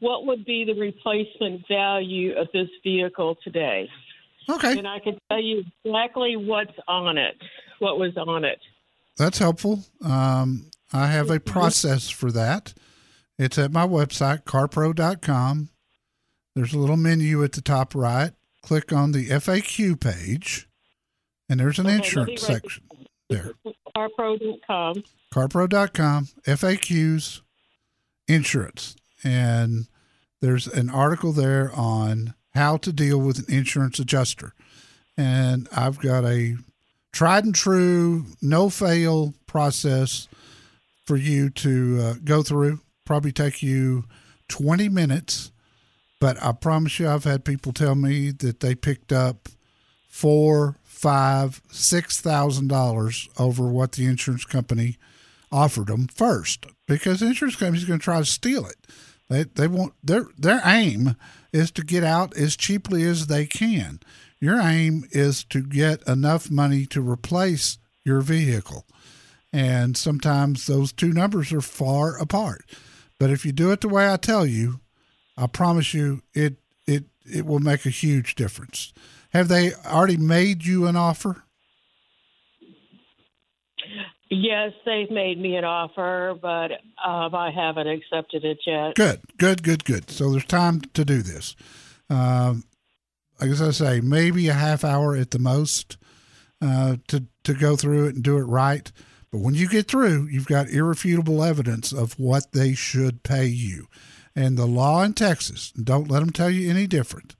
what 0.00 0.26
would 0.26 0.44
be 0.44 0.64
the 0.66 0.78
replacement 0.78 1.66
value 1.68 2.36
of 2.36 2.48
this 2.52 2.68
vehicle 2.82 3.36
today. 3.42 3.88
Okay, 4.48 4.76
And 4.76 4.86
I 4.86 4.98
can 4.98 5.18
tell 5.30 5.40
you 5.40 5.62
exactly 5.84 6.36
what's 6.36 6.76
on 6.86 7.16
it, 7.16 7.36
what 7.78 7.98
was 7.98 8.14
on 8.16 8.44
it. 8.44 8.58
that's 9.16 9.38
helpful. 9.38 9.84
Um, 10.04 10.70
I 10.92 11.06
have 11.06 11.30
a 11.30 11.40
process 11.40 12.10
for 12.10 12.30
that. 12.32 12.74
It's 13.38 13.56
at 13.58 13.72
my 13.72 13.86
website, 13.86 14.44
carpro.com. 14.44 15.70
There's 16.54 16.74
a 16.74 16.78
little 16.78 16.96
menu 16.96 17.42
at 17.44 17.52
the 17.52 17.62
top 17.62 17.94
right. 17.94 18.32
Click 18.62 18.92
on 18.92 19.12
the 19.12 19.28
FAQ 19.28 19.98
page, 20.00 20.68
and 21.50 21.60
there's 21.60 21.78
an 21.78 21.86
Okay, 21.86 21.96
insurance 21.96 22.48
write 22.48 22.62
section 22.62 22.84
there. 23.28 23.52
carpro.com. 23.96 25.02
carpro.com 25.34 26.28
FAQs 26.46 27.40
insurance 28.28 28.96
and 29.24 29.86
there's 30.40 30.66
an 30.66 30.88
article 30.88 31.32
there 31.32 31.70
on 31.74 32.34
how 32.54 32.76
to 32.78 32.92
deal 32.92 33.18
with 33.18 33.38
an 33.38 33.54
insurance 33.54 33.98
adjuster 33.98 34.54
and 35.16 35.68
I've 35.76 35.98
got 35.98 36.24
a 36.24 36.56
tried 37.12 37.44
and 37.44 37.54
true 37.54 38.24
no 38.40 38.70
fail 38.70 39.34
process 39.46 40.28
for 41.04 41.16
you 41.16 41.50
to 41.50 41.98
uh, 42.00 42.14
go 42.24 42.42
through 42.42 42.80
probably 43.04 43.32
take 43.32 43.62
you 43.62 44.04
20 44.48 44.88
minutes 44.88 45.50
but 46.20 46.40
I 46.42 46.52
promise 46.52 46.98
you 47.00 47.08
I've 47.08 47.24
had 47.24 47.44
people 47.44 47.72
tell 47.72 47.94
me 47.94 48.30
that 48.30 48.60
they 48.60 48.74
picked 48.74 49.12
up 49.12 49.48
four 50.08 50.76
five 51.00 51.62
six 51.70 52.20
thousand 52.20 52.68
dollars 52.68 53.26
over 53.38 53.66
what 53.66 53.92
the 53.92 54.04
insurance 54.04 54.44
company 54.44 54.98
offered 55.50 55.86
them 55.86 56.06
first 56.08 56.66
because 56.86 57.20
the 57.20 57.26
insurance 57.26 57.56
company's 57.56 57.86
going 57.86 57.98
to 57.98 58.04
try 58.04 58.18
to 58.18 58.24
steal 58.26 58.66
it. 58.66 58.86
They 59.30 59.44
they 59.44 59.66
want 59.66 59.94
their 60.04 60.26
their 60.36 60.60
aim 60.64 61.16
is 61.52 61.70
to 61.72 61.82
get 61.82 62.04
out 62.04 62.36
as 62.36 62.54
cheaply 62.54 63.04
as 63.04 63.28
they 63.28 63.46
can. 63.46 64.00
Your 64.40 64.60
aim 64.60 65.04
is 65.10 65.42
to 65.44 65.62
get 65.62 66.06
enough 66.06 66.50
money 66.50 66.84
to 66.86 67.00
replace 67.00 67.78
your 68.04 68.20
vehicle. 68.20 68.86
And 69.52 69.96
sometimes 69.96 70.66
those 70.66 70.92
two 70.92 71.12
numbers 71.12 71.52
are 71.52 71.60
far 71.60 72.18
apart. 72.18 72.64
But 73.18 73.30
if 73.30 73.44
you 73.46 73.52
do 73.52 73.72
it 73.72 73.80
the 73.80 73.88
way 73.88 74.10
I 74.12 74.16
tell 74.16 74.46
you, 74.46 74.80
I 75.36 75.46
promise 75.46 75.94
you 75.94 76.22
it 76.34 76.56
it 76.86 77.04
it 77.24 77.46
will 77.46 77.60
make 77.60 77.86
a 77.86 77.90
huge 77.90 78.34
difference. 78.34 78.92
Have 79.32 79.48
they 79.48 79.72
already 79.86 80.16
made 80.16 80.64
you 80.64 80.86
an 80.86 80.96
offer? 80.96 81.44
Yes, 84.30 84.72
they've 84.86 85.10
made 85.10 85.40
me 85.40 85.56
an 85.56 85.64
offer, 85.64 86.36
but 86.40 86.70
um, 87.04 87.34
I 87.34 87.50
haven't 87.50 87.88
accepted 87.88 88.44
it 88.44 88.58
yet. 88.64 88.94
Good, 88.94 89.20
good, 89.38 89.62
good, 89.64 89.84
good. 89.84 90.08
So 90.08 90.30
there's 90.30 90.44
time 90.44 90.82
to 90.94 91.04
do 91.04 91.20
this. 91.20 91.56
Um, 92.08 92.64
like 93.40 93.50
as 93.50 93.60
I 93.60 93.70
say, 93.70 94.00
maybe 94.00 94.46
a 94.48 94.52
half 94.52 94.84
hour 94.84 95.16
at 95.16 95.32
the 95.32 95.40
most 95.40 95.96
uh, 96.62 96.96
to 97.08 97.24
to 97.42 97.54
go 97.54 97.74
through 97.74 98.06
it 98.06 98.14
and 98.14 98.22
do 98.22 98.36
it 98.36 98.42
right. 98.42 98.92
But 99.32 99.40
when 99.40 99.54
you 99.54 99.68
get 99.68 99.88
through, 99.88 100.26
you've 100.26 100.46
got 100.46 100.68
irrefutable 100.68 101.42
evidence 101.42 101.92
of 101.92 102.18
what 102.18 102.52
they 102.52 102.74
should 102.74 103.22
pay 103.22 103.46
you. 103.46 103.86
And 104.36 104.56
the 104.56 104.66
law 104.66 105.02
in 105.02 105.14
Texas, 105.14 105.72
don't 105.72 106.10
let 106.10 106.20
them 106.20 106.30
tell 106.30 106.50
you 106.50 106.70
any 106.70 106.86
different. 106.86 107.34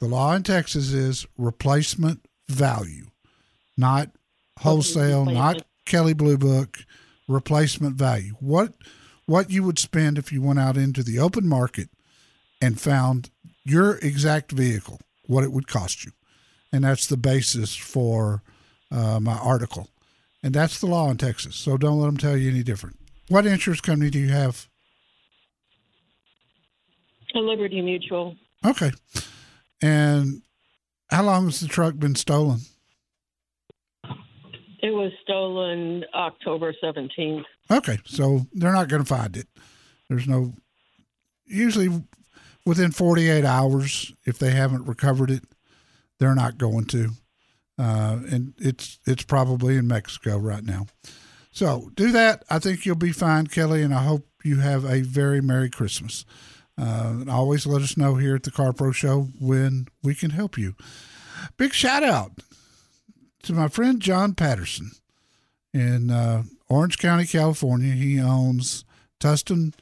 The 0.00 0.08
law 0.08 0.34
in 0.34 0.42
Texas 0.42 0.92
is 0.92 1.26
replacement 1.36 2.26
value, 2.48 3.06
not 3.76 4.10
wholesale, 4.58 5.26
not 5.26 5.62
Kelly 5.84 6.14
Blue 6.14 6.38
Book, 6.38 6.78
replacement 7.28 7.96
value. 7.96 8.34
What 8.40 8.74
what 9.26 9.50
you 9.50 9.62
would 9.62 9.78
spend 9.78 10.18
if 10.18 10.32
you 10.32 10.42
went 10.42 10.58
out 10.58 10.76
into 10.76 11.02
the 11.02 11.18
open 11.18 11.46
market 11.46 11.88
and 12.60 12.80
found 12.80 13.30
your 13.64 13.98
exact 13.98 14.52
vehicle, 14.52 15.00
what 15.26 15.44
it 15.44 15.52
would 15.52 15.68
cost 15.68 16.04
you. 16.04 16.12
And 16.72 16.84
that's 16.84 17.06
the 17.06 17.16
basis 17.16 17.76
for 17.76 18.42
uh, 18.90 19.20
my 19.20 19.36
article. 19.36 19.88
And 20.42 20.54
that's 20.54 20.80
the 20.80 20.86
law 20.86 21.10
in 21.10 21.16
Texas. 21.16 21.56
So 21.56 21.76
don't 21.76 22.00
let 22.00 22.06
them 22.06 22.16
tell 22.16 22.36
you 22.36 22.50
any 22.50 22.62
different. 22.62 22.96
What 23.28 23.46
insurance 23.46 23.80
company 23.80 24.10
do 24.10 24.18
you 24.18 24.30
have? 24.30 24.66
A 27.34 27.38
Liberty 27.38 27.80
Mutual. 27.82 28.34
Okay. 28.64 28.90
And 29.82 30.42
how 31.10 31.24
long 31.24 31.46
has 31.46 31.60
the 31.60 31.68
truck 31.68 31.96
been 31.96 32.14
stolen? 32.14 32.60
It 34.82 34.90
was 34.90 35.12
stolen 35.22 36.04
October 36.14 36.74
17th. 36.82 37.44
Okay, 37.70 37.98
so 38.04 38.46
they're 38.52 38.72
not 38.72 38.88
going 38.88 39.02
to 39.02 39.08
find 39.08 39.36
it. 39.36 39.46
There's 40.08 40.26
no, 40.26 40.54
usually 41.46 41.88
within 42.64 42.90
48 42.90 43.44
hours, 43.44 44.12
if 44.24 44.38
they 44.38 44.50
haven't 44.50 44.86
recovered 44.86 45.30
it, 45.30 45.44
they're 46.18 46.34
not 46.34 46.58
going 46.58 46.86
to. 46.86 47.10
Uh, 47.78 48.18
and 48.30 48.52
it's 48.58 48.98
it's 49.06 49.22
probably 49.22 49.76
in 49.76 49.88
Mexico 49.88 50.36
right 50.36 50.64
now. 50.64 50.86
So 51.50 51.90
do 51.94 52.12
that. 52.12 52.44
I 52.50 52.58
think 52.58 52.84
you'll 52.84 52.96
be 52.96 53.12
fine, 53.12 53.46
Kelly, 53.46 53.82
and 53.82 53.94
I 53.94 54.02
hope 54.02 54.26
you 54.44 54.60
have 54.60 54.84
a 54.84 55.00
very 55.00 55.40
Merry 55.40 55.70
Christmas. 55.70 56.24
Uh, 56.80 57.24
always 57.28 57.66
let 57.66 57.82
us 57.82 57.96
know 57.96 58.14
here 58.14 58.34
at 58.34 58.44
the 58.44 58.50
Car 58.50 58.72
Pro 58.72 58.90
Show 58.90 59.28
when 59.38 59.88
we 60.02 60.14
can 60.14 60.30
help 60.30 60.56
you. 60.56 60.74
Big 61.56 61.74
shout 61.74 62.02
out 62.02 62.32
to 63.42 63.52
my 63.52 63.68
friend 63.68 64.00
John 64.00 64.34
Patterson 64.34 64.92
in 65.74 66.10
uh, 66.10 66.44
Orange 66.68 66.98
County, 66.98 67.26
California. 67.26 67.92
He 67.92 68.18
owns 68.18 68.84
Tustin 69.20 69.74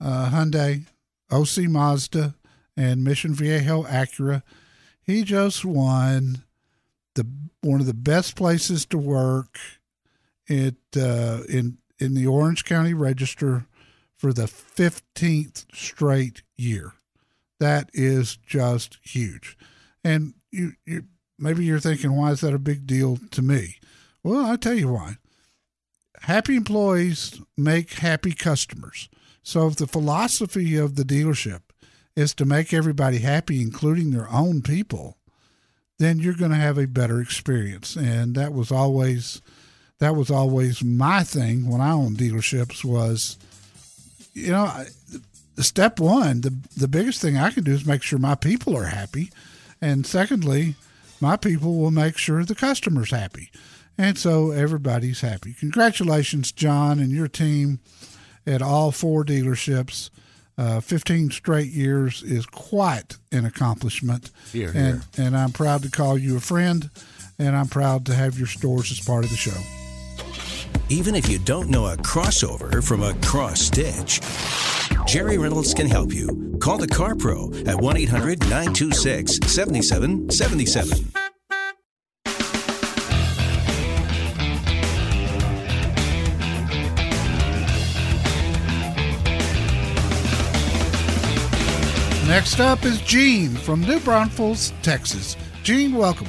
uh, 0.00 0.30
Hyundai, 0.30 0.86
OC 1.30 1.68
Mazda, 1.68 2.34
and 2.76 3.02
Mission 3.02 3.34
Viejo 3.34 3.82
Acura. 3.84 4.42
He 5.02 5.24
just 5.24 5.64
won 5.64 6.44
the 7.14 7.26
one 7.62 7.80
of 7.80 7.86
the 7.86 7.94
best 7.94 8.36
places 8.36 8.86
to 8.86 8.98
work 8.98 9.58
it 10.46 10.76
uh, 10.96 11.40
in 11.48 11.78
in 11.98 12.14
the 12.14 12.26
Orange 12.26 12.64
County 12.64 12.94
Register 12.94 13.66
for 14.16 14.32
the 14.32 14.46
fifteenth 14.46 15.66
straight 15.72 16.42
year. 16.56 16.92
That 17.60 17.90
is 17.92 18.36
just 18.36 18.98
huge, 19.02 19.56
and 20.04 20.34
you 20.50 20.72
you 20.84 21.04
maybe 21.38 21.64
you're 21.64 21.80
thinking, 21.80 22.14
why 22.16 22.30
is 22.30 22.40
that 22.40 22.54
a 22.54 22.58
big 22.58 22.86
deal 22.86 23.18
to 23.30 23.42
me? 23.42 23.76
Well, 24.22 24.44
I'll 24.44 24.58
tell 24.58 24.74
you 24.74 24.88
why. 24.88 25.16
Happy 26.22 26.56
employees 26.56 27.40
make 27.56 27.92
happy 27.94 28.32
customers. 28.32 29.08
So 29.42 29.68
if 29.68 29.76
the 29.76 29.86
philosophy 29.86 30.76
of 30.76 30.96
the 30.96 31.04
dealership 31.04 31.60
is 32.16 32.34
to 32.34 32.44
make 32.44 32.72
everybody 32.72 33.18
happy, 33.18 33.60
including 33.60 34.10
their 34.10 34.28
own 34.30 34.62
people, 34.62 35.18
then 35.98 36.18
you're 36.18 36.34
going 36.34 36.50
to 36.50 36.56
have 36.56 36.78
a 36.78 36.86
better 36.86 37.20
experience. 37.20 37.94
And 37.96 38.34
that 38.34 38.52
was 38.52 38.72
always 38.72 39.40
that 39.98 40.16
was 40.16 40.30
always 40.30 40.82
my 40.82 41.22
thing 41.22 41.68
when 41.68 41.80
I 41.80 41.92
owned 41.92 42.18
dealerships 42.18 42.84
was, 42.84 43.38
you 44.36 44.52
know, 44.52 44.64
I, 44.64 44.86
step 45.56 45.98
one, 45.98 46.42
the 46.42 46.54
the 46.76 46.88
biggest 46.88 47.20
thing 47.22 47.38
I 47.38 47.50
can 47.50 47.64
do 47.64 47.72
is 47.72 47.86
make 47.86 48.02
sure 48.02 48.18
my 48.18 48.34
people 48.34 48.76
are 48.76 48.84
happy, 48.84 49.30
and 49.80 50.06
secondly, 50.06 50.74
my 51.20 51.36
people 51.36 51.78
will 51.78 51.90
make 51.90 52.18
sure 52.18 52.44
the 52.44 52.54
customer's 52.54 53.10
happy, 53.10 53.50
and 53.96 54.18
so 54.18 54.50
everybody's 54.50 55.22
happy. 55.22 55.54
Congratulations, 55.58 56.52
John, 56.52 57.00
and 57.00 57.10
your 57.10 57.28
team 57.28 57.80
at 58.46 58.62
all 58.62 58.92
four 58.92 59.24
dealerships. 59.24 60.10
Uh, 60.58 60.80
15 60.80 61.30
straight 61.32 61.70
years 61.70 62.22
is 62.22 62.46
quite 62.46 63.18
an 63.30 63.44
accomplishment. 63.44 64.30
Here, 64.54 64.72
and, 64.74 65.04
and 65.18 65.36
I'm 65.36 65.52
proud 65.52 65.82
to 65.82 65.90
call 65.90 66.16
you 66.16 66.38
a 66.38 66.40
friend, 66.40 66.88
and 67.38 67.54
I'm 67.54 67.68
proud 67.68 68.06
to 68.06 68.14
have 68.14 68.38
your 68.38 68.46
stores 68.46 68.90
as 68.90 69.00
part 69.00 69.24
of 69.24 69.30
the 69.30 69.36
show. 69.36 69.85
Even 70.88 71.14
if 71.14 71.28
you 71.28 71.38
don't 71.38 71.68
know 71.68 71.86
a 71.86 71.96
crossover 71.96 72.82
from 72.82 73.02
a 73.02 73.14
cross 73.24 73.60
stitch, 73.60 74.20
Jerry 75.06 75.38
Reynolds 75.38 75.74
can 75.74 75.86
help 75.86 76.12
you. 76.12 76.58
Call 76.60 76.78
the 76.78 76.88
Car 76.88 77.14
Pro 77.14 77.52
at 77.66 77.80
1 77.80 77.96
800 77.96 78.40
926 78.40 79.38
7777. 79.46 81.12
Next 92.26 92.58
up 92.58 92.84
is 92.84 93.00
Gene 93.02 93.54
from 93.54 93.82
New 93.82 94.00
Braunfels, 94.00 94.72
Texas. 94.82 95.36
Gene, 95.62 95.94
welcome. 95.94 96.26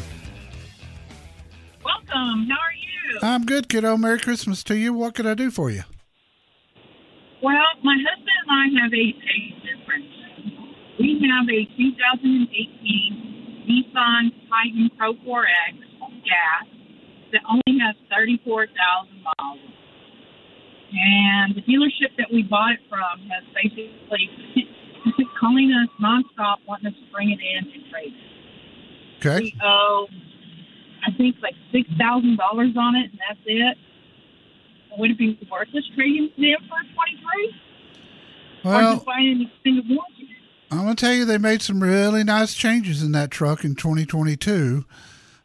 Welcome. 1.84 2.48
How 2.48 2.60
are 2.60 2.72
you? 2.74 2.77
I'm 3.22 3.46
good, 3.46 3.70
kiddo. 3.70 3.98
Merry 3.98 4.20
Christmas 4.20 4.64
to 4.66 4.76
you. 4.78 4.94
What 4.94 5.16
could 5.16 5.26
I 5.26 5.34
do 5.34 5.52
for 5.52 5.70
you? 5.70 5.84
Well, 7.42 7.66
my 7.84 7.96
husband 7.96 8.38
and 8.42 8.52
I 8.52 8.82
have 8.82 8.94
a 8.94 9.12
taste 9.14 9.62
difference. 9.64 10.12
We 11.00 11.22
have 11.30 11.48
a 11.48 11.66
2018 11.78 13.28
Nissan 13.70 14.32
Titan 14.50 14.90
Pro 14.98 15.14
4X 15.14 15.76
gas 16.24 16.66
that 17.32 17.42
only 17.48 17.80
has 17.80 17.96
34,000 18.10 19.24
miles. 19.24 19.60
And 20.90 21.56
the 21.56 21.62
dealership 21.62 22.16
that 22.18 22.32
we 22.32 22.44
bought 22.44 22.72
it 22.72 22.80
from 22.90 23.28
has 23.30 23.44
basically 23.54 24.30
calling 25.40 25.72
us 25.76 25.90
nonstop, 26.02 26.58
wanting 26.68 26.88
us 26.88 26.94
to 26.94 27.12
bring 27.12 27.32
it 27.32 27.40
in 27.44 27.72
and 27.72 27.84
trade 27.92 28.14
it. 28.16 28.28
Okay. 29.20 29.40
We 29.44 29.54
owe, 29.64 30.08
I 31.08 31.12
think, 31.18 31.38
like 31.42 31.56
six 31.72 31.90
thousand 32.00 32.38
dollars 32.38 32.76
on 32.78 32.96
it, 32.96 33.12
and 33.12 33.20
that's 33.28 33.40
it. 33.46 33.78
Would 34.98 35.12
it 35.12 35.18
be 35.18 35.40
worth 35.52 35.70
us 35.70 35.84
trading 35.96 36.30
in 36.38 36.56
for 36.68 36.78
twenty 36.94 37.18
three? 37.22 37.56
or 38.66 38.72
Well, 38.72 38.94
just 38.96 39.06
buying 39.06 39.32
an 39.32 39.42
extended 39.42 39.86
warranty? 39.88 40.28
I'm 40.70 40.84
going 40.84 40.96
to 40.96 41.06
tell 41.06 41.14
you 41.14 41.24
they 41.24 41.38
made 41.38 41.62
some 41.62 41.82
really 41.82 42.26
nice 42.26 42.54
changes 42.54 43.02
in 43.02 43.14
that 43.14 43.32
truck 43.32 43.64
in 43.64 43.76
2022. 43.76 44.84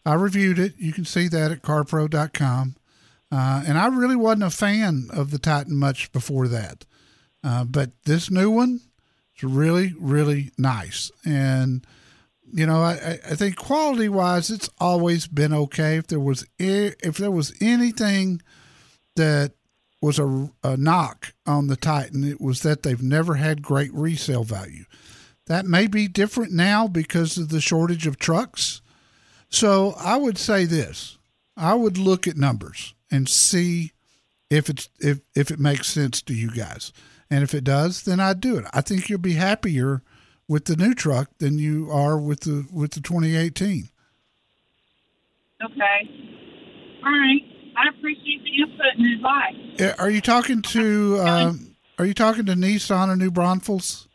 I 0.04 0.14
reviewed 0.14 0.58
it. 0.58 0.74
You 0.78 0.92
can 0.92 1.04
see 1.04 1.28
that 1.28 1.52
at 1.52 1.62
carpro.com. 1.62 2.74
Uh, 3.30 3.62
and 3.64 3.78
I 3.78 3.86
really 3.86 4.16
wasn't 4.16 4.42
a 4.42 4.50
fan 4.50 5.08
of 5.12 5.30
the 5.30 5.38
Titan 5.38 5.76
much 5.76 6.10
before 6.10 6.48
that. 6.48 6.84
Uh, 7.44 7.64
but 7.64 7.92
this 8.04 8.32
new 8.32 8.50
one 8.50 8.80
is 9.36 9.44
really, 9.44 9.94
really 9.96 10.50
nice. 10.58 11.12
And, 11.24 11.86
you 12.52 12.66
know, 12.66 12.82
I, 12.82 13.18
I- 13.28 13.34
think 13.34 13.56
quality 13.56 14.08
wise, 14.08 14.50
it's 14.50 14.70
always 14.78 15.26
been 15.26 15.52
okay. 15.52 15.96
If 15.96 16.06
there 16.08 16.20
was, 16.20 16.46
if 16.58 17.16
there 17.16 17.30
was 17.30 17.54
anything 17.60 18.42
that 19.16 19.52
was 20.00 20.18
a, 20.18 20.50
a 20.62 20.76
knock 20.76 21.32
on 21.46 21.68
the 21.68 21.76
Titan, 21.76 22.24
it 22.24 22.40
was 22.40 22.62
that 22.62 22.82
they've 22.82 23.02
never 23.02 23.34
had 23.36 23.62
great 23.62 23.92
resale 23.94 24.44
value. 24.44 24.84
That 25.46 25.66
may 25.66 25.86
be 25.86 26.06
different 26.08 26.52
now 26.52 26.86
because 26.86 27.36
of 27.38 27.48
the 27.48 27.60
shortage 27.60 28.06
of 28.06 28.18
trucks. 28.18 28.80
So 29.48 29.94
I 29.98 30.16
would 30.16 30.38
say 30.38 30.64
this: 30.64 31.18
I 31.56 31.74
would 31.74 31.98
look 31.98 32.26
at 32.26 32.36
numbers 32.36 32.94
and 33.10 33.28
see 33.28 33.92
if 34.50 34.68
it's 34.70 34.88
if 35.00 35.20
if 35.34 35.50
it 35.50 35.58
makes 35.58 35.88
sense 35.88 36.22
to 36.22 36.34
you 36.34 36.50
guys, 36.50 36.92
and 37.30 37.42
if 37.42 37.54
it 37.54 37.64
does, 37.64 38.02
then 38.04 38.20
I'd 38.20 38.40
do 38.40 38.56
it. 38.56 38.64
I 38.72 38.80
think 38.82 39.08
you'll 39.08 39.18
be 39.18 39.34
happier 39.34 40.02
with 40.52 40.66
the 40.66 40.76
new 40.76 40.92
truck 40.92 41.30
than 41.38 41.58
you 41.58 41.88
are 41.90 42.18
with 42.20 42.40
the 42.40 42.68
with 42.70 42.92
the 42.92 43.00
2018. 43.00 43.88
Okay. 45.64 45.98
All 47.02 47.10
right. 47.10 47.40
I 47.74 47.88
appreciate 47.88 48.44
the 48.44 48.60
input 48.60 48.92
and 48.98 49.06
advice. 49.16 49.80
Uh, 49.80 50.02
Are 50.02 50.10
you 50.10 50.20
talking 50.20 50.60
to 50.76 51.18
um, 51.20 51.74
Are 51.98 52.04
you 52.04 52.12
talking 52.12 52.44
to 52.44 52.52
Nissan 52.52 53.08
or 53.08 53.16
New 53.16 53.30
Braunfels? 53.30 54.08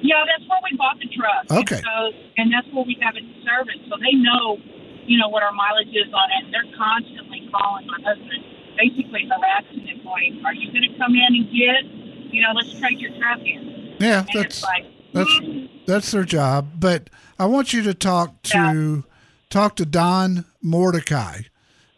Yeah, 0.00 0.24
that's 0.24 0.48
where 0.48 0.58
we 0.64 0.76
bought 0.78 0.96
the 0.98 1.12
truck. 1.12 1.60
Okay. 1.60 1.76
And, 1.76 1.84
so, 1.84 1.96
and 2.38 2.46
that's 2.50 2.66
where 2.72 2.84
we 2.88 2.96
have 3.02 3.14
it 3.14 3.22
serviced. 3.44 3.84
So 3.92 4.00
they 4.00 4.16
know, 4.16 4.56
you 5.04 5.18
know, 5.18 5.28
what 5.28 5.44
our 5.44 5.52
mileage 5.52 5.92
is 5.92 6.08
on 6.08 6.28
it. 6.40 6.50
They're 6.50 6.72
constantly 6.74 7.46
calling 7.52 7.86
my 7.86 8.00
husband, 8.00 8.42
basically 8.80 9.28
harassing 9.28 9.86
him, 9.86 10.00
going, 10.02 10.40
Are 10.42 10.54
you 10.54 10.72
going 10.72 10.88
to 10.90 10.98
come 10.98 11.12
in 11.14 11.36
and 11.36 11.46
get, 11.52 11.84
you 12.32 12.40
know, 12.40 12.56
let's 12.56 12.72
trade 12.80 12.98
your 12.98 13.12
truck 13.20 13.44
in? 13.44 13.72
Yeah, 14.00 14.26
And 14.26 14.28
that's 14.34 14.58
it's 14.58 14.62
like, 14.64 14.91
that's 15.12 15.38
"Hmm, 15.38 15.66
that's 15.86 16.10
their 16.10 16.24
job. 16.24 16.68
But 16.78 17.10
I 17.38 17.46
want 17.46 17.72
you 17.72 17.82
to 17.82 17.94
talk 17.94 18.42
to 18.44 19.04
talk 19.50 19.76
to 19.76 19.86
Don 19.86 20.44
Mordecai. 20.62 21.42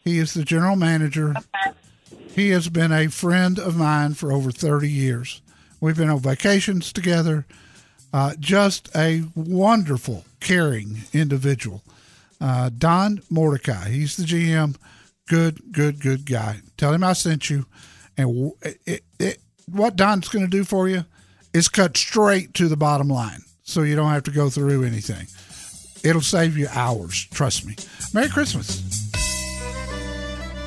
He 0.02 0.18
is 0.18 0.34
the 0.34 0.44
general 0.44 0.76
manager. 0.76 1.34
He 2.34 2.50
has 2.50 2.68
been 2.68 2.92
a 2.92 3.08
friend 3.08 3.58
of 3.58 3.76
mine 3.76 4.14
for 4.14 4.32
over 4.32 4.50
thirty 4.50 4.90
years. 4.90 5.40
We've 5.80 5.96
been 5.96 6.10
on 6.10 6.20
vacations 6.20 6.92
together. 6.92 7.46
Uh, 8.12 8.34
just 8.38 8.88
a 8.94 9.24
wonderful, 9.34 10.24
caring 10.40 10.98
individual. 11.12 11.82
Uh, 12.40 12.70
Don 12.76 13.20
Mordecai. 13.28 13.88
He's 13.90 14.16
the 14.16 14.24
GM. 14.24 14.76
Good, 15.26 15.72
good, 15.72 16.00
good 16.00 16.24
guy. 16.26 16.60
Tell 16.76 16.92
him 16.92 17.02
I 17.02 17.14
sent 17.14 17.50
you. 17.50 17.66
And 18.16 18.28
w- 18.28 18.56
it, 18.86 19.02
it, 19.18 19.38
what 19.66 19.96
Don's 19.96 20.28
going 20.28 20.44
to 20.44 20.50
do 20.50 20.62
for 20.62 20.88
you 20.88 21.04
is 21.54 21.68
cut 21.68 21.96
straight 21.96 22.52
to 22.54 22.68
the 22.68 22.76
bottom 22.76 23.08
line 23.08 23.40
so 23.62 23.82
you 23.82 23.96
don't 23.96 24.10
have 24.10 24.24
to 24.24 24.30
go 24.30 24.50
through 24.50 24.84
anything. 24.84 25.26
It'll 26.06 26.20
save 26.20 26.58
you 26.58 26.68
hours. 26.70 27.26
Trust 27.32 27.64
me. 27.64 27.76
Merry 28.12 28.28
Christmas. 28.28 28.82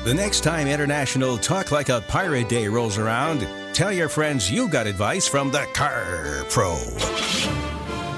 The 0.04 0.14
next 0.14 0.42
time 0.42 0.66
International 0.66 1.36
Talk 1.36 1.70
Like 1.70 1.90
a 1.90 2.00
Pirate 2.08 2.48
Day 2.48 2.66
rolls 2.66 2.98
around, 2.98 3.46
tell 3.72 3.92
your 3.92 4.08
friends 4.08 4.50
you 4.50 4.68
got 4.68 4.86
advice 4.86 5.28
from 5.28 5.50
the 5.50 5.66
Car 5.74 6.44
Pro. 6.48 6.76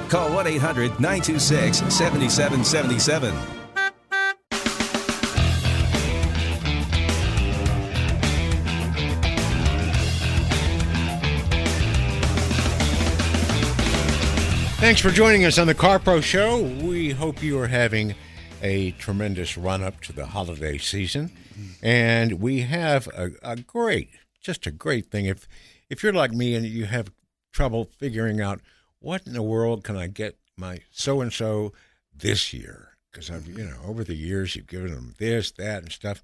Call 0.08 0.32
1 0.32 0.46
800 0.46 1.00
926 1.00 1.78
7777. 1.92 3.59
Thanks 14.80 15.02
for 15.02 15.10
joining 15.10 15.44
us 15.44 15.58
on 15.58 15.66
the 15.66 15.74
Car 15.74 15.98
Pro 15.98 16.22
Show. 16.22 16.62
We 16.62 17.10
hope 17.10 17.42
you 17.42 17.58
are 17.58 17.66
having 17.66 18.14
a 18.62 18.92
tremendous 18.92 19.58
run 19.58 19.82
up 19.82 20.00
to 20.00 20.12
the 20.14 20.24
holiday 20.24 20.78
season. 20.78 21.30
And 21.82 22.40
we 22.40 22.60
have 22.60 23.06
a, 23.08 23.32
a 23.42 23.56
great, 23.56 24.08
just 24.40 24.66
a 24.66 24.70
great 24.70 25.10
thing. 25.10 25.26
If 25.26 25.46
if 25.90 26.02
you're 26.02 26.14
like 26.14 26.32
me 26.32 26.54
and 26.54 26.64
you 26.64 26.86
have 26.86 27.12
trouble 27.52 27.90
figuring 27.98 28.40
out 28.40 28.62
what 29.00 29.26
in 29.26 29.34
the 29.34 29.42
world 29.42 29.84
can 29.84 29.98
I 29.98 30.06
get 30.06 30.38
my 30.56 30.80
so 30.90 31.20
and 31.20 31.30
so 31.30 31.74
this 32.16 32.54
year, 32.54 32.96
because 33.12 33.30
I've 33.30 33.46
you 33.46 33.66
know 33.66 33.80
over 33.86 34.02
the 34.02 34.16
years 34.16 34.56
you've 34.56 34.66
given 34.66 34.94
them 34.94 35.14
this, 35.18 35.50
that, 35.52 35.82
and 35.82 35.92
stuff. 35.92 36.22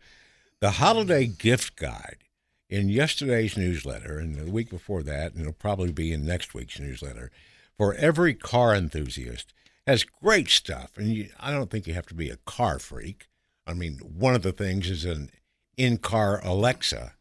The 0.61 0.73
holiday 0.73 1.27
gift 1.27 1.77
guide 1.77 2.25
in 2.71 2.89
yesterday's 2.89 3.59
newsletter 3.59 4.19
and 4.19 4.35
the 4.35 4.51
week 4.51 4.71
before 4.71 5.03
that, 5.03 5.33
and 5.33 5.43
it'll 5.43 5.53
probably 5.53 5.93
be 5.93 6.11
in 6.11 6.25
next 6.25 6.55
week's 6.55 6.81
newsletter 6.81 7.31
for 7.79 7.95
every 7.95 8.35
car 8.35 8.75
enthusiast 8.75 9.53
has 9.87 10.05
great 10.05 10.51
stuff. 10.51 10.93
And 10.97 11.09
you, 11.09 11.29
I 11.39 11.51
don't 11.51 11.71
think 11.71 11.87
you 11.87 11.95
have 11.95 12.07
to 12.07 12.15
be 12.15 12.31
a 12.31 12.39
car 12.39 12.79
freak. 12.79 13.29
I 13.67 13.75
mean, 13.75 13.99
one 13.99 14.35
of 14.35 14.43
the 14.43 14.53
things 14.53 14.91
is 14.91 15.05
an 15.05 15.31
in-car 15.77 16.41
Alexa. 16.45 17.15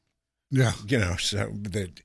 Yeah. 0.52 0.74
You 0.88 1.00
know, 1.00 1.15
so 1.18 1.52
that 1.54 2.02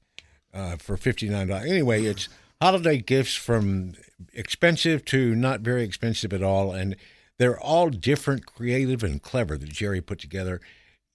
uh, 0.53 0.77
for 0.77 0.97
fifty 0.97 1.29
nine 1.29 1.49
dollars. 1.49 1.71
Anyway, 1.71 2.05
it's 2.05 2.29
holiday 2.61 2.99
gifts 2.99 3.35
from 3.35 3.95
expensive 4.33 5.05
to 5.07 5.35
not 5.35 5.61
very 5.61 5.85
expensive 5.85 6.33
at 6.33 6.43
all, 6.43 6.73
and 6.73 6.97
they're 7.39 7.59
all 7.59 7.89
different, 7.91 8.47
creative, 8.47 9.03
and 9.03 9.23
clever 9.23 9.57
that 9.57 9.71
Jerry 9.71 10.01
put 10.01 10.19
together. 10.19 10.61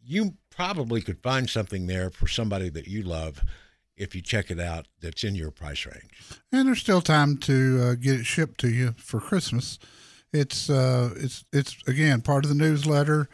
You 0.01 0.35
probably 0.49 1.01
could 1.01 1.21
find 1.21 1.49
something 1.49 1.87
there 1.87 2.09
for 2.09 2.27
somebody 2.27 2.69
that 2.69 2.87
you 2.87 3.01
love 3.01 3.43
if 3.97 4.15
you 4.15 4.21
check 4.21 4.51
it 4.51 4.59
out 4.59 4.87
that's 5.01 5.23
in 5.23 5.35
your 5.35 5.51
price 5.51 5.85
range. 5.85 6.11
And 6.51 6.67
there's 6.67 6.79
still 6.79 7.01
time 7.01 7.37
to 7.37 7.81
uh, 7.81 7.95
get 7.95 8.19
it 8.19 8.25
shipped 8.25 8.59
to 8.61 8.69
you 8.69 8.93
for 8.97 9.19
Christmas. 9.19 9.79
It's 10.33 10.69
uh, 10.69 11.13
it's 11.15 11.45
it's 11.53 11.77
again 11.87 12.21
part 12.21 12.43
of 12.43 12.49
the 12.49 12.55
newsletter. 12.55 13.29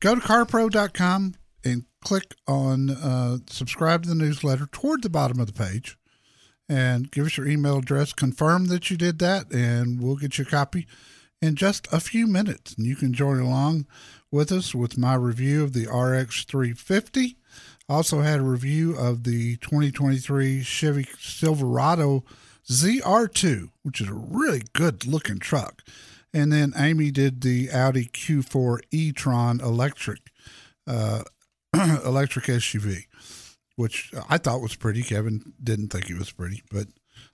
Go 0.00 0.14
to 0.14 0.20
carpro.com 0.20 1.34
and 1.64 1.84
click 2.04 2.34
on 2.46 2.90
uh, 2.90 3.38
subscribe 3.48 4.04
to 4.04 4.08
the 4.08 4.14
newsletter 4.14 4.66
toward 4.70 5.02
the 5.02 5.10
bottom 5.10 5.40
of 5.40 5.48
the 5.48 5.52
page, 5.52 5.98
and 6.68 7.10
give 7.10 7.26
us 7.26 7.36
your 7.36 7.48
email 7.48 7.78
address. 7.78 8.12
Confirm 8.12 8.66
that 8.66 8.90
you 8.90 8.96
did 8.96 9.18
that, 9.18 9.52
and 9.52 10.00
we'll 10.00 10.16
get 10.16 10.38
you 10.38 10.44
a 10.44 10.48
copy 10.48 10.86
in 11.42 11.56
just 11.56 11.88
a 11.92 12.00
few 12.00 12.26
minutes. 12.26 12.74
And 12.74 12.86
you 12.86 12.96
can 12.96 13.12
join 13.12 13.40
along 13.40 13.86
with 14.30 14.52
us 14.52 14.74
with 14.74 14.96
my 14.98 15.14
review 15.14 15.64
of 15.64 15.72
the 15.72 15.86
RX 15.86 16.44
350. 16.44 17.36
Also 17.88 18.20
had 18.20 18.40
a 18.40 18.44
review 18.44 18.96
of 18.96 19.22
the 19.24 19.56
2023 19.58 20.62
Chevy 20.62 21.06
Silverado 21.18 22.24
ZR2, 22.68 23.68
which 23.82 24.00
is 24.00 24.08
a 24.08 24.14
really 24.14 24.62
good 24.72 25.06
looking 25.06 25.38
truck. 25.38 25.82
And 26.34 26.52
then 26.52 26.72
Amy 26.76 27.10
did 27.12 27.42
the 27.42 27.70
Audi 27.70 28.06
Q4 28.06 28.80
e-tron 28.90 29.60
electric 29.60 30.18
uh, 30.86 31.22
electric 32.04 32.46
SUV, 32.46 33.04
which 33.76 34.10
I 34.28 34.38
thought 34.38 34.60
was 34.60 34.74
pretty. 34.74 35.02
Kevin 35.02 35.52
didn't 35.62 35.88
think 35.88 36.10
it 36.10 36.18
was 36.18 36.32
pretty, 36.32 36.62
but 36.70 36.88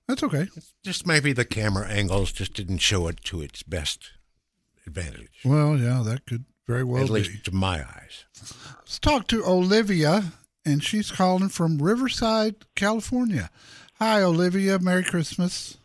that's 0.06 0.22
okay. 0.22 0.48
Just 0.84 1.06
maybe 1.06 1.32
the 1.32 1.44
camera 1.46 1.88
angles 1.88 2.30
just 2.30 2.52
didn't 2.54 2.78
show 2.78 3.08
it 3.08 3.22
to 3.24 3.40
its 3.40 3.62
best 3.62 4.10
advantage. 4.86 5.40
Well, 5.44 5.76
yeah, 5.78 6.02
that 6.04 6.26
could 6.26 6.44
very 6.68 6.84
well 6.84 7.02
At 7.02 7.08
be. 7.08 7.12
least 7.14 7.44
to 7.46 7.52
my 7.52 7.78
eyes. 7.80 8.24
Let's 8.78 8.98
talk 8.98 9.26
to 9.28 9.44
Olivia, 9.44 10.32
and 10.64 10.82
she's 10.82 11.10
calling 11.10 11.48
from 11.48 11.78
Riverside, 11.78 12.56
California. 12.74 13.50
Hi, 13.98 14.22
Olivia. 14.22 14.78
Merry 14.78 15.04
Christmas. 15.04 15.78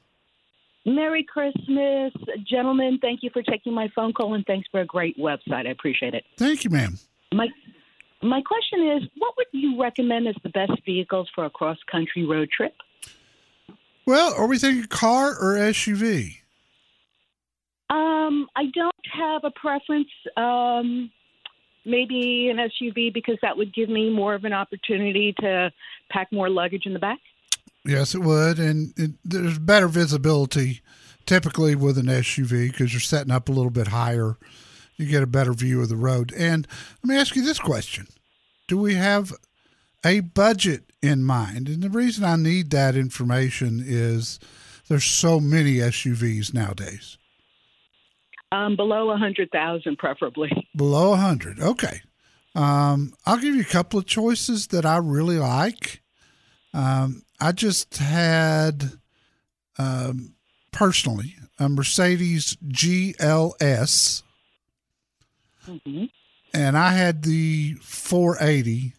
Merry 0.85 1.23
Christmas, 1.23 2.13
gentlemen. 2.49 2.97
Thank 3.01 3.21
you 3.21 3.29
for 3.31 3.43
taking 3.43 3.73
my 3.73 3.89
phone 3.93 4.13
call 4.13 4.33
and 4.33 4.45
thanks 4.45 4.67
for 4.71 4.79
a 4.79 4.85
great 4.85 5.17
website. 5.17 5.67
I 5.67 5.71
appreciate 5.71 6.13
it. 6.13 6.23
Thank 6.37 6.63
you, 6.63 6.69
ma'am. 6.69 6.97
My 7.33 7.47
my 8.21 8.41
question 8.41 8.87
is, 8.97 9.03
what 9.17 9.35
would 9.37 9.47
you 9.51 9.79
recommend 9.81 10.27
as 10.27 10.35
the 10.43 10.49
best 10.49 10.71
vehicles 10.85 11.29
for 11.35 11.45
a 11.45 11.49
cross 11.49 11.77
country 11.91 12.25
road 12.25 12.49
trip? 12.49 12.73
Well, 14.05 14.33
are 14.33 14.47
we 14.47 14.57
thinking 14.57 14.87
car 14.87 15.31
or 15.31 15.57
SUV? 15.57 16.37
Um, 17.89 18.47
I 18.55 18.65
don't 18.73 18.95
have 19.13 19.43
a 19.43 19.51
preference. 19.51 20.07
Um, 20.35 21.11
maybe 21.87 22.49
an 22.49 22.57
SUV 22.57 23.13
because 23.13 23.37
that 23.41 23.57
would 23.57 23.73
give 23.73 23.89
me 23.89 24.09
more 24.09 24.35
of 24.35 24.43
an 24.43 24.53
opportunity 24.53 25.33
to 25.39 25.71
pack 26.09 26.31
more 26.31 26.49
luggage 26.49 26.85
in 26.85 26.93
the 26.93 26.99
back. 26.99 27.19
Yes, 27.85 28.13
it 28.13 28.21
would, 28.21 28.59
and 28.59 28.93
it, 28.97 29.11
there's 29.23 29.59
better 29.59 29.87
visibility 29.87 30.81
typically 31.25 31.75
with 31.75 31.97
an 31.97 32.07
SUV 32.07 32.71
because 32.71 32.93
you're 32.93 32.99
setting 32.99 33.31
up 33.31 33.49
a 33.49 33.51
little 33.51 33.71
bit 33.71 33.89
higher. 33.89 34.37
You 34.95 35.05
get 35.05 35.23
a 35.23 35.27
better 35.27 35.53
view 35.53 35.81
of 35.81 35.89
the 35.89 35.95
road. 35.95 36.33
And 36.35 36.67
let 37.03 37.09
me 37.09 37.19
ask 37.19 37.35
you 37.35 37.43
this 37.43 37.59
question: 37.59 38.07
Do 38.67 38.77
we 38.77 38.95
have 38.95 39.31
a 40.03 40.21
budget 40.21 40.91
in 41.01 41.23
mind? 41.23 41.69
And 41.69 41.83
the 41.83 41.89
reason 41.89 42.23
I 42.23 42.35
need 42.35 42.71
that 42.71 42.95
information 42.95 43.83
is 43.85 44.39
there's 44.87 45.05
so 45.05 45.39
many 45.39 45.75
SUVs 45.75 46.53
nowadays. 46.53 47.17
Um, 48.51 48.75
below 48.75 49.09
a 49.11 49.17
hundred 49.17 49.51
thousand, 49.51 49.97
preferably. 49.97 50.49
Below 50.75 51.09
100. 51.11 51.59
Okay. 51.59 52.01
Um, 52.55 53.13
I'll 53.25 53.37
give 53.39 53.53
you 53.55 53.61
a 53.61 53.65
couple 53.65 53.99
of 53.99 54.05
choices 54.05 54.67
that 54.67 54.85
I 54.85 54.97
really 54.97 55.37
like. 55.37 56.01
Um, 56.73 57.23
I 57.41 57.51
just 57.51 57.97
had 57.97 58.91
um, 59.77 60.35
personally 60.71 61.35
a 61.59 61.67
Mercedes 61.69 62.55
GLS, 62.67 64.23
Mm-hmm. 65.67 66.05
and 66.53 66.77
I 66.77 66.91
had 66.93 67.23
the 67.23 67.73
480, 67.81 68.93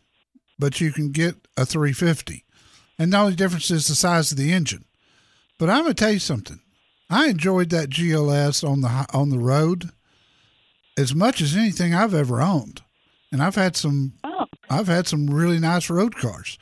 but 0.59 0.81
you 0.83 0.93
can 0.93 1.11
get 1.13 1.35
a 1.57 1.65
350. 1.65 2.45
And 2.99 3.13
the 3.13 3.17
only 3.19 3.35
difference 3.37 3.71
is 3.71 3.87
the 3.89 3.95
size 3.95 4.31
of 4.33 4.37
the 4.39 4.53
engine. 4.53 4.85
But 5.59 5.71
I'm 5.71 5.85
going 5.85 5.95
to 5.95 6.05
tell 6.05 6.13
you 6.13 6.19
something. 6.19 6.61
I 7.11 7.29
enjoyed 7.29 7.71
that 7.71 7.90
GLS 7.90 8.68
on 8.68 8.81
the 8.81 9.07
on 9.12 9.31
the 9.31 9.38
road 9.38 9.90
as 10.97 11.14
much 11.14 11.40
as 11.40 11.57
anything 11.57 11.94
I've 11.94 12.14
ever 12.14 12.40
owned, 12.40 12.83
and 13.33 13.42
I've 13.42 13.55
had 13.55 13.77
some 13.77 14.14
Oh, 14.25 14.47
I've 14.71 14.88
had 14.88 15.07
some 15.07 15.29
really 15.29 15.59
nice 15.59 15.88
road 15.88 16.16
cars. 16.16 16.59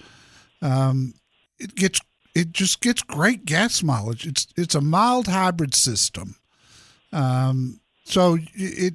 Um, 0.62 1.14
it 1.58 1.74
gets 1.74 2.00
it 2.34 2.52
just 2.52 2.80
gets 2.80 3.02
great 3.02 3.44
gas 3.44 3.82
mileage. 3.82 4.26
It's 4.26 4.46
it's 4.56 4.74
a 4.74 4.80
mild 4.80 5.26
hybrid 5.26 5.74
system. 5.74 6.36
Um, 7.12 7.80
so 8.04 8.38
it, 8.54 8.94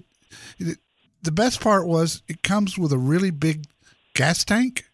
it 0.60 0.78
the 1.24 1.32
best 1.32 1.60
part 1.60 1.88
was 1.88 2.24
it 2.28 2.44
comes 2.44 2.78
with 2.78 2.94
a 2.94 2.98
really 2.98 3.32
big 3.32 3.66
gas 4.14 4.44
tank, 4.46 4.86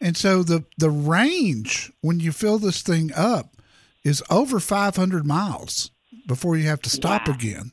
and 0.00 0.16
so 0.16 0.42
the 0.42 0.64
the 0.78 0.90
range 0.90 1.92
when 2.00 2.20
you 2.20 2.32
fill 2.32 2.58
this 2.58 2.82
thing 2.82 3.12
up 3.14 3.49
is 4.04 4.22
over 4.30 4.60
500 4.60 5.26
miles 5.26 5.90
before 6.26 6.56
you 6.56 6.68
have 6.68 6.82
to 6.82 6.90
stop 6.90 7.28
again. 7.28 7.72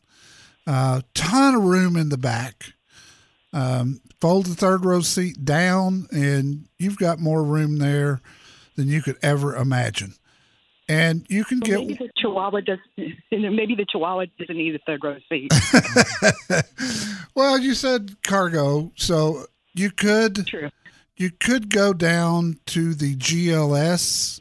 Uh, 0.65 1.01
ton 1.13 1.55
of 1.55 1.63
room 1.63 1.95
in 1.95 2.09
the 2.09 2.17
back. 2.17 2.73
Um, 3.53 4.01
fold 4.19 4.47
the 4.47 4.55
third 4.55 4.83
row 4.83 5.01
seat 5.01 5.45
down, 5.45 6.07
and 6.11 6.67
you've 6.77 6.97
got 6.97 7.19
more 7.19 7.43
room 7.43 7.77
there 7.77 8.21
than 8.75 8.87
you 8.87 9.01
could 9.01 9.17
ever 9.21 9.55
imagine. 9.55 10.13
And 10.89 11.25
you 11.29 11.43
can 11.43 11.59
so 11.59 11.65
get 11.65 11.79
maybe 11.79 11.93
the 11.95 12.09
Chihuahua 12.17 12.61
does. 12.61 12.79
Maybe 13.31 13.75
the 13.75 13.85
Chihuahua 13.89 14.25
doesn't 14.39 14.55
need 14.55 14.73
a 14.73 14.79
third 14.79 15.03
row 15.03 15.17
seat. 15.27 15.51
well, 17.35 17.57
you 17.57 17.73
said 17.73 18.15
cargo, 18.23 18.91
so 18.95 19.43
you 19.73 19.91
could 19.91 20.47
True. 20.47 20.69
you 21.17 21.29
could 21.29 21.69
go 21.69 21.91
down 21.91 22.59
to 22.67 22.93
the 22.93 23.17
GLS, 23.17 24.39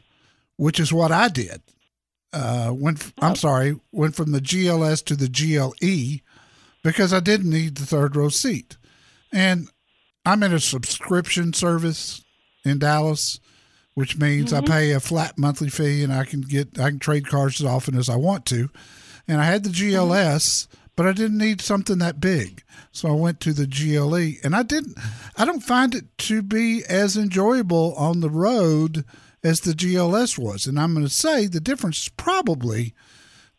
which 0.55 0.79
is 0.79 0.93
what 0.93 1.11
I 1.11 1.27
did. 1.27 1.61
Uh, 2.37 2.71
went 2.71 3.13
I'm 3.19 3.35
sorry, 3.35 3.79
went 3.91 4.15
from 4.15 4.31
the 4.31 4.39
GLS 4.39 5.03
to 5.05 5.15
the 5.15 5.27
GLE 5.27 6.21
because 6.83 7.11
I 7.11 7.19
didn't 7.19 7.49
need 7.49 7.75
the 7.75 7.85
third 7.85 8.15
row 8.15 8.29
seat, 8.29 8.77
and 9.33 9.67
I'm 10.23 10.43
in 10.43 10.53
a 10.53 10.59
subscription 10.59 11.53
service 11.53 12.23
in 12.63 12.77
Dallas, 12.77 13.39
which 13.95 14.19
means 14.19 14.53
I 14.53 14.61
pay 14.61 14.91
a 14.91 14.99
flat 14.99 15.39
monthly 15.39 15.69
fee 15.69 16.03
and 16.03 16.13
I 16.13 16.25
can 16.25 16.41
get 16.41 16.79
I 16.79 16.89
can 16.89 16.99
trade 16.99 17.27
cars 17.27 17.59
as 17.59 17.65
often 17.65 17.97
as 17.97 18.07
I 18.07 18.17
want 18.17 18.45
to. 18.47 18.69
And 19.27 19.41
I 19.41 19.45
had 19.45 19.63
the 19.63 19.71
GLS, 19.71 20.67
but 20.95 21.07
I 21.07 21.13
didn't 21.13 21.39
need 21.39 21.59
something 21.59 21.97
that 21.97 22.21
big. 22.21 22.61
So 22.91 23.09
I 23.09 23.13
went 23.13 23.39
to 23.41 23.53
the 23.53 23.65
GLE 23.65 24.37
and 24.43 24.55
I 24.55 24.61
didn't 24.61 24.95
I 25.37 25.43
don't 25.45 25.61
find 25.61 25.95
it 25.95 26.05
to 26.19 26.43
be 26.43 26.83
as 26.87 27.17
enjoyable 27.17 27.95
on 27.95 28.19
the 28.19 28.29
road 28.29 29.05
as 29.47 29.61
the 29.61 29.71
GLS 29.71 30.37
was. 30.37 30.67
And 30.67 30.79
I'm 30.79 30.93
going 30.93 31.05
to 31.05 31.11
say 31.11 31.47
the 31.47 31.59
difference 31.59 32.03
is 32.03 32.09
probably 32.09 32.93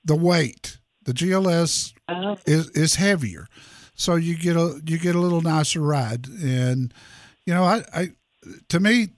the 0.05 0.16
weight. 0.16 0.79
The 1.05 1.12
GLS 1.12 1.94
Oh. 2.09 2.14
Uh-huh. 2.14 2.37
is 2.46 2.70
is 2.70 2.94
heavier. 2.94 3.46
So 3.94 4.14
you 4.14 4.37
get 4.37 4.57
a 4.57 4.81
you 4.87 4.98
get 4.98 5.14
a 5.14 5.20
little 5.20 5.42
nicer 5.42 5.81
ride 5.81 6.27
and 6.29 6.94
you 7.44 7.53
know 7.53 7.64
I, 7.64 7.85
I 7.94 8.11
to 8.68 8.81
me 8.81 9.09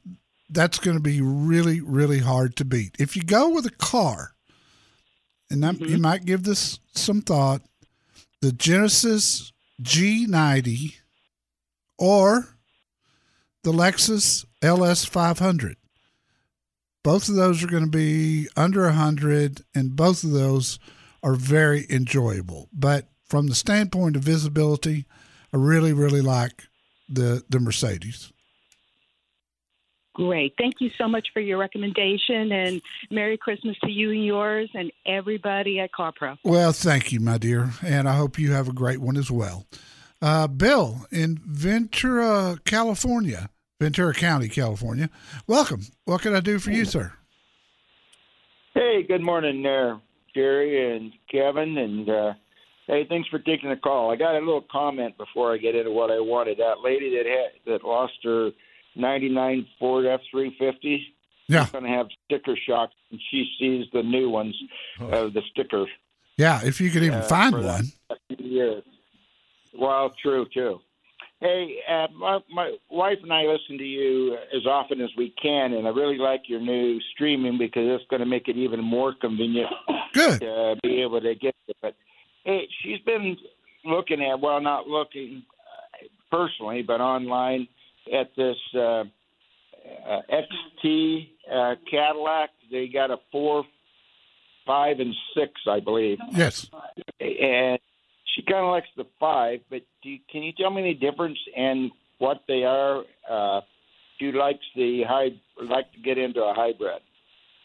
that's 0.49 0.79
going 0.79 0.97
to 0.97 1.03
be 1.03 1.21
really 1.21 1.81
really 1.81 2.19
hard 2.19 2.57
to 2.57 2.65
beat. 2.65 2.97
If 2.99 3.17
you 3.17 3.23
go 3.23 3.51
with 3.51 3.67
a 3.67 3.71
car 3.71 4.33
and 5.51 5.63
that, 5.63 5.79
you 5.81 5.87
mm-hmm. 5.87 6.03
might 6.03 6.25
give 6.25 6.43
this 6.43 6.79
some 6.95 7.23
thought, 7.23 7.63
the 8.41 8.53
Genesis 8.53 9.53
G90 9.83 10.95
or 11.99 12.49
the 13.63 13.73
Lexus 13.73 14.45
LS 14.63 15.05
500. 15.05 15.77
Both 17.03 17.29
of 17.29 17.35
those 17.35 17.63
are 17.65 17.69
going 17.69 17.85
to 17.85 17.91
be 17.91 18.49
under 18.57 18.83
100 18.85 19.63
and 19.75 19.97
both 19.97 20.23
of 20.25 20.33
those 20.33 20.79
are 21.23 21.35
very 21.35 21.87
enjoyable. 21.89 22.69
But 22.73 23.09
from 23.25 23.47
the 23.47 23.55
standpoint 23.55 24.17
of 24.17 24.23
visibility, 24.23 25.07
I 25.53 25.57
really 25.57 25.93
really 25.93 26.21
like 26.21 26.65
the 27.09 27.43
the 27.49 27.61
Mercedes. 27.61 28.33
Great. 30.15 30.55
Thank 30.59 30.75
you 30.81 30.91
so 30.99 31.09
much 31.09 31.29
for 31.33 31.41
your 31.41 31.57
recommendation, 31.57 32.51
and 32.51 32.83
Merry 33.11 33.39
Christmas 33.39 33.77
to 33.85 33.91
you 33.91 34.11
and 34.11 34.25
yours, 34.25 34.69
and 34.75 34.91
everybody 35.07 35.79
at 35.79 35.93
CarPro. 35.93 36.37
Well, 36.45 36.73
thank 36.73 37.13
you, 37.13 37.21
my 37.21 37.39
dear, 37.39 37.71
and 37.83 38.09
I 38.09 38.17
hope 38.17 38.39
you 38.39 38.53
have 38.53 38.69
a 38.69 38.73
great 38.73 38.99
one 38.99 39.17
as 39.17 39.31
well. 39.31 39.67
Uh, 40.21 40.49
Bill 40.49 41.07
in 41.13 41.41
Ventura, 41.47 42.59
California, 42.65 43.51
Ventura 43.81 44.13
County, 44.13 44.49
California. 44.49 45.09
Welcome. 45.47 45.81
What 46.05 46.21
can 46.21 46.37
I 46.37 46.41
do 46.41 46.59
for 46.59 46.71
you, 46.71 46.85
sir? 46.85 47.13
Hey, 48.75 49.03
good 49.03 49.23
morning 49.23 49.63
there, 49.63 49.99
Jerry 50.35 50.95
and 50.97 51.13
Kevin, 51.31 51.77
and 51.79 52.09
uh, 52.09 52.33
hey, 52.87 53.07
thanks 53.09 53.29
for 53.31 53.39
taking 53.39 53.71
the 53.71 53.77
call. 53.77 54.13
I 54.13 54.17
got 54.17 54.35
a 54.37 54.39
little 54.39 54.65
comment 54.71 55.17
before 55.17 55.53
I 55.55 55.57
get 55.57 55.75
into 55.75 55.91
what 55.91 56.11
I 56.11 56.21
wanted. 56.21 56.59
That 56.59 56.81
lady 56.85 57.17
that 57.17 57.27
had 57.27 57.73
that 57.73 57.85
lost 57.85 58.13
her 58.23 58.51
'99 58.97 59.67
Ford 59.79 60.05
F350, 60.05 61.01
Yeah. 61.49 61.67
going 61.73 61.85
to 61.85 61.91
have 61.91 62.09
sticker 62.27 62.57
shock 62.69 62.91
when 63.11 63.19
she 63.31 63.51
sees 63.59 63.87
the 63.95 64.03
new 64.03 64.29
ones 64.29 64.55
of 65.01 65.33
the 65.33 65.43
sticker. 65.51 65.87
Yeah, 66.37 66.61
if 66.63 66.81
you 66.83 66.91
could 66.91 67.03
even 67.03 67.21
uh, 67.21 67.23
find 67.23 67.55
one. 67.55 67.93
that. 68.29 68.83
Well, 69.75 70.11
true 70.23 70.47
too. 70.53 70.81
Hey, 71.41 71.77
uh, 71.91 72.07
my, 72.15 72.39
my 72.53 72.77
wife 72.91 73.17
and 73.23 73.33
I 73.33 73.45
listen 73.45 73.79
to 73.79 73.85
you 73.85 74.37
as 74.55 74.67
often 74.67 75.01
as 75.01 75.09
we 75.17 75.33
can, 75.43 75.73
and 75.73 75.87
I 75.87 75.91
really 75.91 76.19
like 76.19 76.43
your 76.49 76.61
new 76.61 77.01
streaming 77.15 77.57
because 77.57 77.85
it's 77.87 78.05
going 78.11 78.21
to 78.21 78.27
make 78.27 78.49
it 78.49 78.57
even 78.57 78.85
more 78.85 79.15
convenient 79.19 79.71
Good. 80.13 80.41
to 80.41 80.77
be 80.83 81.01
able 81.01 81.23
to 81.23 81.35
get 81.35 81.55
it. 81.67 81.77
But 81.81 81.95
hey, 82.45 82.69
she's 82.83 83.01
been 83.07 83.39
looking 83.87 84.23
at, 84.23 84.39
well, 84.39 84.61
not 84.61 84.87
looking 84.87 85.43
uh, 85.49 86.07
personally, 86.31 86.83
but 86.83 87.01
online 87.01 87.67
at 88.13 88.31
this 88.37 88.57
uh, 88.75 89.05
uh, 90.07 90.21
XT 90.31 91.29
uh, 91.51 91.75
Cadillac. 91.91 92.51
They 92.71 92.87
got 92.87 93.11
a 93.11 93.17
four, 93.33 93.65
five, 94.67 95.01
and 95.01 95.15
six, 95.35 95.53
I 95.67 95.81
believe. 95.81 96.19
Yes. 96.33 96.69
And 97.19 97.79
she 98.35 98.43
kind 98.43 98.65
of 98.65 98.71
likes 98.71 98.89
the 98.97 99.07
five, 99.19 99.61
but 99.71 99.83
do 100.03 100.11
you, 100.11 100.19
can 100.31 100.43
you 100.43 100.53
tell 100.53 100.71
me 100.71 100.83
any 100.83 100.95
difference 100.95 101.39
in 101.57 101.91
what 102.19 102.43
they 102.47 102.65
are? 102.65 103.05
Uh, 103.29 103.61
she 104.19 104.33
likes 104.33 104.65
the 104.77 105.03
high, 105.03 105.31
like 105.63 105.91
to 105.93 106.01
get 106.01 106.19
into 106.19 106.43
a 106.43 106.55
hybrid, 106.55 107.03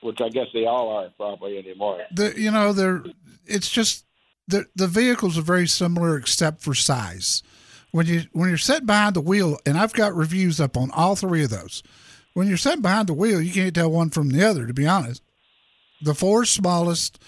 which 0.01 0.19
I 0.21 0.29
guess 0.29 0.47
they 0.53 0.65
all 0.65 0.89
are 0.97 1.09
probably 1.17 1.57
anymore. 1.57 2.01
The 2.13 2.33
you 2.39 2.51
know 2.51 2.73
they're 2.73 3.03
it's 3.45 3.69
just 3.69 4.05
the 4.47 4.65
the 4.75 4.87
vehicles 4.87 5.37
are 5.37 5.43
very 5.43 5.67
similar 5.67 6.17
except 6.17 6.61
for 6.61 6.73
size. 6.73 7.43
When 7.91 8.07
you 8.07 8.23
when 8.31 8.49
you're 8.49 8.57
sitting 8.57 8.85
behind 8.85 9.15
the 9.15 9.21
wheel, 9.21 9.57
and 9.65 9.77
I've 9.77 9.93
got 9.93 10.15
reviews 10.15 10.59
up 10.59 10.77
on 10.77 10.91
all 10.91 11.15
three 11.15 11.43
of 11.43 11.49
those. 11.49 11.83
When 12.33 12.47
you're 12.47 12.57
sitting 12.57 12.81
behind 12.81 13.07
the 13.07 13.13
wheel, 13.13 13.41
you 13.41 13.53
can't 13.53 13.73
tell 13.73 13.89
one 13.89 14.09
from 14.09 14.29
the 14.29 14.45
other. 14.45 14.67
To 14.67 14.73
be 14.73 14.87
honest, 14.87 15.21
the 16.01 16.13
four 16.15 16.45
smallest, 16.45 17.21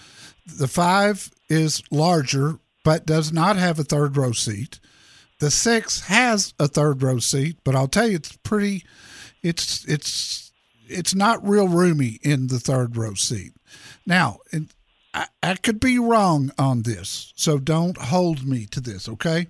the 0.46 0.68
five 0.68 1.30
is 1.48 1.82
larger, 1.90 2.58
but 2.84 3.06
does 3.06 3.32
not 3.32 3.56
have 3.56 3.78
a 3.78 3.84
third 3.84 4.16
row 4.16 4.32
seat. 4.32 4.80
The 5.40 5.50
six 5.50 6.02
has 6.02 6.54
a 6.58 6.66
third 6.68 7.02
row 7.02 7.18
seat, 7.18 7.58
but 7.64 7.74
I'll 7.74 7.88
tell 7.88 8.08
you, 8.08 8.16
it's 8.16 8.36
pretty. 8.38 8.84
It's 9.42 9.84
it's 9.84 10.52
it's 10.88 11.14
not 11.14 11.46
real 11.46 11.68
roomy 11.68 12.18
in 12.22 12.48
the 12.48 12.58
third 12.58 12.96
row 12.96 13.14
seat. 13.14 13.52
Now, 14.06 14.38
I, 15.14 15.26
I 15.42 15.54
could 15.54 15.80
be 15.80 15.98
wrong 15.98 16.50
on 16.58 16.82
this, 16.82 17.32
so 17.36 17.58
don't 17.58 17.96
hold 17.96 18.46
me 18.46 18.66
to 18.66 18.80
this, 18.80 19.08
okay? 19.08 19.48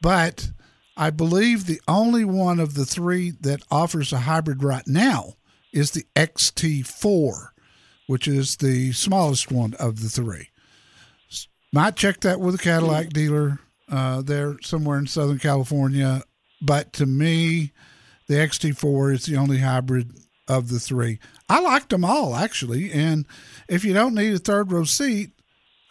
But 0.00 0.50
I 0.96 1.10
believe 1.10 1.66
the 1.66 1.80
only 1.88 2.24
one 2.24 2.60
of 2.60 2.74
the 2.74 2.86
three 2.86 3.30
that 3.40 3.62
offers 3.70 4.12
a 4.12 4.20
hybrid 4.20 4.62
right 4.62 4.86
now 4.86 5.34
is 5.72 5.90
the 5.90 6.06
XT4, 6.14 7.48
which 8.06 8.28
is 8.28 8.56
the 8.56 8.92
smallest 8.92 9.50
one 9.50 9.74
of 9.74 10.02
the 10.02 10.08
three. 10.08 10.50
Might 11.74 11.96
check 11.96 12.20
that 12.20 12.38
with 12.38 12.54
a 12.54 12.58
Cadillac 12.58 13.08
dealer 13.08 13.58
uh, 13.90 14.22
there 14.22 14.54
somewhere 14.62 14.96
in 14.96 15.08
Southern 15.08 15.40
California, 15.40 16.22
but 16.62 16.92
to 16.92 17.04
me, 17.04 17.72
the 18.28 18.34
XT4 18.34 19.12
is 19.12 19.26
the 19.26 19.36
only 19.36 19.58
hybrid 19.58 20.12
of 20.46 20.68
the 20.68 20.78
three. 20.78 21.18
I 21.48 21.58
liked 21.58 21.88
them 21.88 22.04
all 22.04 22.36
actually, 22.36 22.92
and 22.92 23.26
if 23.68 23.84
you 23.84 23.92
don't 23.92 24.14
need 24.14 24.34
a 24.34 24.38
third 24.38 24.70
row 24.70 24.84
seat, 24.84 25.30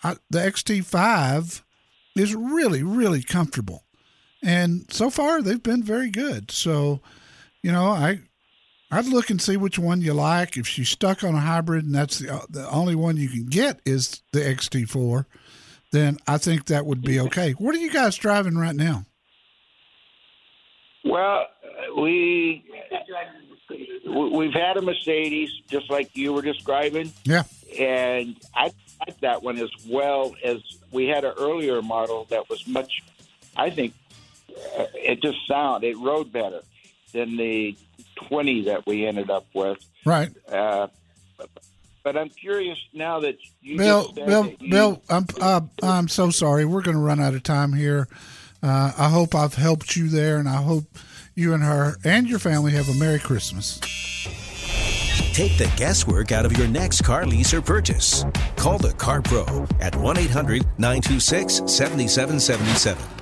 I, 0.05 0.15
the 0.29 0.39
XT5 0.39 1.63
is 2.15 2.33
really 2.33 2.81
really 2.81 3.21
comfortable, 3.21 3.83
and 4.41 4.85
so 4.89 5.09
far 5.09 5.41
they've 5.41 5.61
been 5.61 5.83
very 5.83 6.09
good. 6.09 6.49
So, 6.49 7.01
you 7.61 7.73
know, 7.73 7.87
I 7.87 8.21
I'd 8.89 9.07
look 9.07 9.29
and 9.29 9.41
see 9.41 9.57
which 9.57 9.77
one 9.77 9.99
you 9.99 10.13
like. 10.13 10.55
If 10.55 10.65
she's 10.65 10.87
stuck 10.87 11.25
on 11.25 11.35
a 11.35 11.41
hybrid 11.41 11.83
and 11.83 11.93
that's 11.93 12.19
the 12.19 12.41
the 12.49 12.69
only 12.69 12.95
one 12.95 13.17
you 13.17 13.27
can 13.27 13.47
get 13.47 13.81
is 13.85 14.23
the 14.31 14.39
XT4, 14.39 15.25
then 15.93 16.17
I 16.27 16.37
think 16.37 16.65
that 16.65 16.85
would 16.85 17.01
be 17.01 17.19
okay. 17.21 17.51
What 17.53 17.73
are 17.75 17.79
you 17.79 17.89
guys 17.91 18.15
driving 18.17 18.57
right 18.57 18.75
now? 18.75 19.05
Well, 21.05 21.45
we 21.97 22.63
we- 24.05 24.29
we've 24.29 24.53
had 24.53 24.77
a 24.77 24.81
Mercedes, 24.81 25.49
just 25.69 25.89
like 25.89 26.15
you 26.15 26.33
were 26.33 26.41
describing. 26.41 27.13
Yeah. 27.23 27.43
and 27.79 28.35
I 28.53 28.71
like 29.05 29.19
that 29.21 29.41
one 29.41 29.57
as 29.57 29.69
well 29.87 30.35
as 30.43 30.57
we 30.91 31.07
had 31.07 31.23
an 31.25 31.33
earlier 31.39 31.81
model 31.81 32.25
that 32.29 32.49
was 32.49 32.67
much. 32.67 33.01
I 33.55 33.69
think 33.69 33.93
uh, 34.77 34.85
it 34.95 35.21
just 35.21 35.37
sound 35.47 35.83
it 35.83 35.97
rode 35.97 36.31
better 36.31 36.61
than 37.13 37.35
the 37.37 37.75
twenty 38.15 38.63
that 38.63 38.85
we 38.85 39.05
ended 39.05 39.29
up 39.29 39.45
with. 39.53 39.79
Right. 40.05 40.31
Uh, 40.47 40.87
but 42.03 42.17
I'm 42.17 42.29
curious 42.29 42.77
now 42.93 43.19
that 43.21 43.37
you 43.61 43.77
Bill, 43.77 44.03
just 44.03 44.15
Bill, 44.15 44.43
that 44.43 44.61
you- 44.61 44.69
Bill, 44.71 45.01
I'm 45.09 45.25
uh, 45.41 45.61
I'm 45.81 46.07
so 46.07 46.29
sorry. 46.29 46.65
We're 46.65 46.81
going 46.81 46.97
to 46.97 47.03
run 47.03 47.19
out 47.19 47.33
of 47.33 47.43
time 47.43 47.73
here. 47.73 48.07
Uh, 48.61 48.91
I 48.97 49.09
hope 49.09 49.35
I've 49.35 49.55
helped 49.55 49.95
you 49.95 50.07
there, 50.07 50.37
and 50.37 50.47
I 50.47 50.61
hope 50.61 50.85
you 51.35 51.53
and 51.53 51.63
her 51.63 51.97
and 52.03 52.27
your 52.27 52.39
family 52.39 52.71
have 52.73 52.87
a 52.89 52.93
Merry 52.93 53.19
Christmas. 53.19 53.79
Take 55.33 55.57
the 55.57 55.71
guesswork 55.77 56.31
out 56.31 56.45
of 56.45 56.55
your 56.57 56.67
next 56.67 57.01
car 57.01 57.25
lease 57.25 57.53
or 57.53 57.61
purchase. 57.61 58.23
Call 58.55 58.77
the 58.77 58.93
Car 58.93 59.21
Pro 59.21 59.65
at 59.79 59.95
1 59.95 60.17
800 60.17 60.63
926 60.77 61.55
7777. 61.65 63.12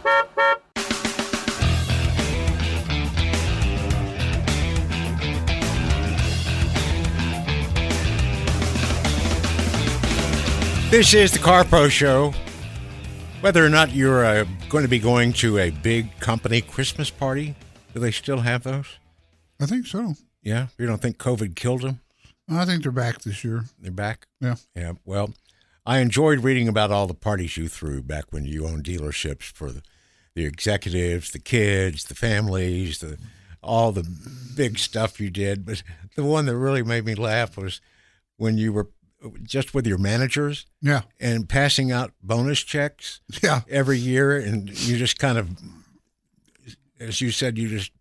This 10.91 11.13
is 11.13 11.31
the 11.31 11.39
Car 11.39 11.63
Pro 11.63 11.87
Show. 11.87 12.33
Whether 13.39 13.65
or 13.65 13.69
not 13.69 13.95
you're 13.95 14.25
uh, 14.25 14.45
going 14.67 14.83
to 14.83 14.89
be 14.89 14.99
going 14.99 15.31
to 15.35 15.57
a 15.57 15.69
big 15.69 16.19
company 16.19 16.59
Christmas 16.59 17.09
party, 17.09 17.55
do 17.93 18.01
they 18.01 18.11
still 18.11 18.39
have 18.39 18.63
those? 18.63 18.99
I 19.61 19.67
think 19.67 19.87
so. 19.87 20.15
Yeah, 20.43 20.67
you 20.77 20.85
don't 20.85 21.01
think 21.01 21.17
COVID 21.17 21.55
killed 21.55 21.83
them? 21.83 22.01
I 22.49 22.65
think 22.65 22.83
they're 22.83 22.91
back 22.91 23.21
this 23.21 23.41
year. 23.41 23.63
They're 23.79 23.89
back. 23.89 24.27
Yeah. 24.41 24.55
Yeah. 24.75 24.91
Well, 25.05 25.33
I 25.85 25.99
enjoyed 25.99 26.39
reading 26.43 26.67
about 26.67 26.91
all 26.91 27.07
the 27.07 27.13
parties 27.13 27.55
you 27.55 27.69
threw 27.69 28.03
back 28.03 28.25
when 28.31 28.43
you 28.43 28.67
owned 28.67 28.83
dealerships 28.83 29.43
for 29.43 29.71
the, 29.71 29.83
the 30.35 30.43
executives, 30.43 31.31
the 31.31 31.39
kids, 31.39 32.03
the 32.03 32.15
families, 32.15 32.99
the 32.99 33.17
all 33.63 33.93
the 33.93 34.05
big 34.57 34.77
stuff 34.77 35.21
you 35.21 35.29
did. 35.29 35.65
But 35.65 35.83
the 36.17 36.25
one 36.25 36.47
that 36.47 36.57
really 36.57 36.83
made 36.83 37.05
me 37.05 37.15
laugh 37.15 37.55
was 37.55 37.79
when 38.35 38.57
you 38.57 38.73
were 38.73 38.89
just 39.43 39.73
with 39.73 39.85
your 39.85 39.97
managers. 39.97 40.65
Yeah. 40.81 41.01
And 41.19 41.47
passing 41.47 41.91
out 41.91 42.13
bonus 42.21 42.59
checks. 42.61 43.21
Yeah. 43.41 43.61
Every 43.69 43.97
year, 43.97 44.37
and 44.37 44.69
you 44.69 44.97
just 44.97 45.19
kind 45.19 45.37
of, 45.37 45.49
as 46.99 47.21
you 47.21 47.31
said, 47.31 47.57
you 47.57 47.67
just 47.67 47.91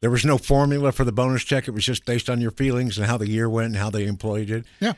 there 0.00 0.10
was 0.10 0.24
no 0.24 0.38
formula 0.38 0.92
for 0.92 1.04
the 1.04 1.12
bonus 1.12 1.44
check. 1.44 1.66
It 1.66 1.72
was 1.72 1.84
just 1.84 2.04
based 2.04 2.30
on 2.30 2.40
your 2.40 2.50
feelings 2.52 2.98
and 2.98 3.06
how 3.06 3.16
the 3.16 3.28
year 3.28 3.48
went 3.48 3.68
and 3.68 3.76
how 3.76 3.90
the 3.90 4.04
employee 4.04 4.44
did. 4.44 4.64
Yeah. 4.80 4.92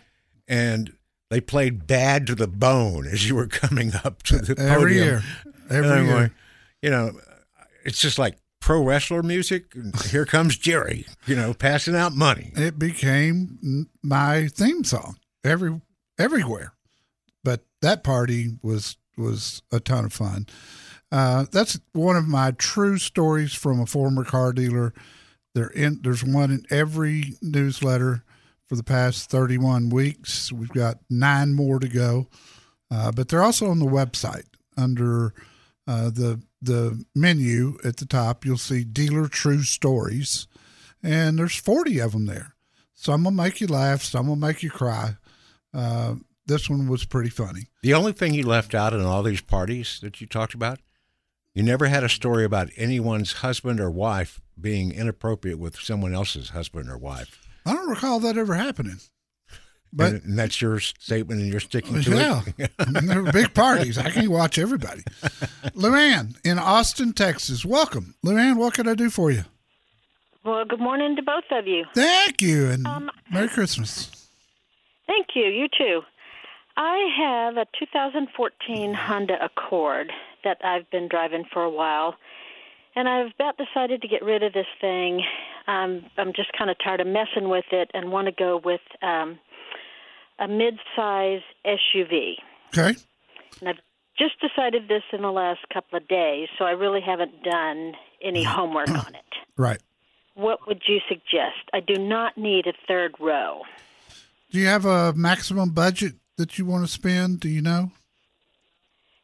And 0.47 0.93
they 1.31 1.41
played 1.41 1.87
bad 1.87 2.27
to 2.27 2.35
the 2.35 2.49
bone 2.49 3.07
as 3.07 3.29
you 3.29 3.35
were 3.35 3.47
coming 3.47 3.93
up 4.05 4.23
to 4.25 4.39
the 4.39 4.55
podium. 4.57 4.73
Every 4.73 4.95
year. 4.95 5.23
Every 5.71 5.89
year. 5.89 6.07
going, 6.07 6.31
you 6.83 6.91
know, 6.91 7.13
it's 7.85 8.01
just 8.01 8.19
like 8.19 8.37
pro 8.61 8.83
wrestler 8.83 9.23
music. 9.23 9.73
Here 10.11 10.27
comes 10.27 10.59
Jerry, 10.59 11.07
you 11.27 11.37
know, 11.37 11.55
passing 11.55 11.95
out 11.95 12.15
money. 12.15 12.53
It 12.57 12.79
became 12.79 13.89
my 14.03 14.49
theme 14.49 14.85
song 14.85 15.17
every 15.45 15.81
everywhere. 16.19 16.73
But 17.43 17.65
that 17.83 18.05
party 18.05 18.59
was 18.63 18.97
was 19.17 19.63
a 19.73 19.81
ton 19.81 20.05
of 20.05 20.13
fun. 20.13 20.47
Uh, 21.13 21.47
that's 21.51 21.81
one 21.93 22.17
of 22.17 22.29
my 22.29 22.53
true 22.53 22.99
stories 22.99 23.53
from 23.53 23.81
a 23.81 23.87
former 23.87 24.25
car 24.25 24.53
dealer. 24.53 24.93
There 25.55 25.69
in, 25.69 26.01
there's 26.03 26.23
one 26.23 26.51
in 26.51 26.65
every 26.71 27.35
newsletter 27.43 28.23
for 28.69 28.77
the 28.77 28.85
past 28.85 29.29
31 29.31 29.91
weeks. 29.91 30.53
We've 30.53 30.69
got 30.69 30.99
nine 31.11 31.55
more 31.55 31.81
to 31.81 31.89
go, 31.89 32.29
uh, 32.91 33.11
but 33.11 33.29
they're 33.29 33.43
also 33.43 33.69
on 33.69 33.81
the 33.81 33.87
website 33.87 34.47
under 34.77 35.35
uh, 35.89 36.11
the 36.11 36.41
the 36.63 37.05
menu 37.15 37.79
at 37.85 37.97
the 37.97 38.07
top. 38.07 38.45
You'll 38.45 38.59
see 38.59 38.85
dealer 38.85 39.27
true 39.27 39.63
stories, 39.63 40.47
and 41.03 41.39
there's 41.39 41.57
40 41.57 41.99
of 41.99 42.13
them 42.13 42.27
there. 42.27 42.55
Some 42.95 43.25
will 43.25 43.31
make 43.33 43.61
you 43.61 43.67
laugh, 43.67 44.05
some 44.05 44.29
will 44.29 44.37
make 44.37 44.63
you 44.63 44.71
cry. 44.71 45.17
Uh, 45.73 46.15
this 46.47 46.69
one 46.69 46.89
was 46.89 47.05
pretty 47.05 47.31
funny. 47.31 47.69
The 47.83 47.95
only 47.95 48.13
thing 48.13 48.35
you 48.35 48.45
left 48.45 48.75
out 48.75 48.93
in 48.93 49.03
all 49.03 49.23
these 49.23 49.41
parties 49.41 49.99
that 50.03 50.21
you 50.21 50.27
talked 50.27 50.55
about, 50.55 50.81
you 51.55 51.63
never 51.63 51.87
had 51.87 52.05
a 52.05 52.09
story 52.09 52.45
about 52.45 52.71
anyone's 52.77 53.35
husband 53.35 53.81
or 53.81 53.91
wife 53.91 54.41
being 54.61 54.93
inappropriate 54.93 55.59
with 55.59 55.77
someone 55.79 56.15
else's 56.15 56.51
husband 56.51 56.89
or 56.89 56.99
wife. 56.99 57.41
I 57.65 57.75
don't 57.75 57.89
recall 57.89 58.21
that 58.21 58.37
ever 58.37 58.55
happening. 58.55 58.99
But 59.93 60.13
and, 60.13 60.25
and 60.25 60.39
that's 60.39 60.63
your 60.63 60.79
statement, 60.79 61.41
and 61.41 61.51
you're 61.51 61.59
sticking 61.59 62.01
to 62.03 62.11
yeah, 62.17 62.43
it. 62.59 62.71
I 62.79 62.91
mean, 62.91 63.07
there 63.07 63.23
were 63.23 63.33
big 63.33 63.55
parties. 63.55 63.99
I 63.99 64.11
can 64.11 64.31
watch 64.31 64.57
everybody. 64.57 65.03
Luann 65.75 66.37
in 66.45 66.61
Austin, 66.61 67.13
Texas. 67.13 67.65
Welcome, 67.65 68.15
Luann. 68.25 68.57
What 68.57 68.75
can 68.75 68.87
I 68.87 68.95
do 68.95 69.11
for 69.11 69.33
you? 69.33 69.43
Well, 70.45 70.65
good 70.65 70.79
morning 70.79 71.17
to 71.17 71.23
both 71.23 71.43
of 71.51 71.67
you. 71.67 71.87
Thank 71.93 72.41
you, 72.41 72.69
and 72.69 72.87
Um, 72.87 73.11
Merry 73.33 73.49
Christmas. 73.49 74.20
Thank 75.11 75.35
you. 75.35 75.47
You 75.47 75.67
too. 75.77 76.03
I 76.77 77.09
have 77.19 77.57
a 77.57 77.67
2014 77.79 78.95
Honda 78.95 79.45
Accord 79.45 80.13
that 80.45 80.59
I've 80.65 80.89
been 80.91 81.09
driving 81.09 81.45
for 81.53 81.65
a 81.65 81.71
while, 81.71 82.15
and 82.95 83.09
I've 83.09 83.33
about 83.35 83.59
decided 83.59 84.03
to 84.03 84.09
get 84.09 84.23
rid 84.23 84.45
of 84.45 84.53
this 84.53 84.69
thing. 84.81 85.23
Um, 85.67 86.07
I'm 86.17 86.33
just 86.33 86.53
kind 86.57 86.71
of 86.71 86.77
tired 86.83 87.01
of 87.01 87.09
messing 87.09 87.49
with 87.49 87.65
it 87.73 87.91
and 87.93 88.13
want 88.13 88.27
to 88.27 88.33
go 88.33 88.61
with 88.65 88.81
um, 89.03 89.41
a 90.39 90.47
mid-size 90.47 91.43
SUV. 91.67 92.35
Okay. 92.69 92.97
And 93.59 93.69
I've 93.69 93.81
just 94.17 94.35
decided 94.41 94.87
this 94.87 95.03
in 95.13 95.23
the 95.23 95.33
last 95.33 95.61
couple 95.73 95.99
of 95.99 96.07
days, 96.07 96.49
so 96.57 96.65
I 96.65 96.71
really 96.71 97.01
haven't 97.01 97.43
done 97.43 97.95
any 98.23 98.45
homework 98.45 98.89
on 98.91 99.15
it. 99.15 99.25
Right. 99.57 99.83
What 100.35 100.67
would 100.67 100.81
you 100.89 101.01
suggest? 101.07 101.69
I 101.75 101.81
do 101.81 101.97
not 101.97 102.39
need 102.39 102.67
a 102.67 102.73
third 102.89 103.15
row. 103.21 103.61
Do 104.51 104.59
you 104.59 104.67
have 104.67 104.85
a 104.85 105.13
maximum 105.15 105.71
budget 105.71 106.15
that 106.37 106.59
you 106.59 106.67
want 106.67 106.85
to 106.85 106.91
spend? 106.91 107.41
Do 107.41 107.49
you 107.49 107.63
know? 107.63 107.93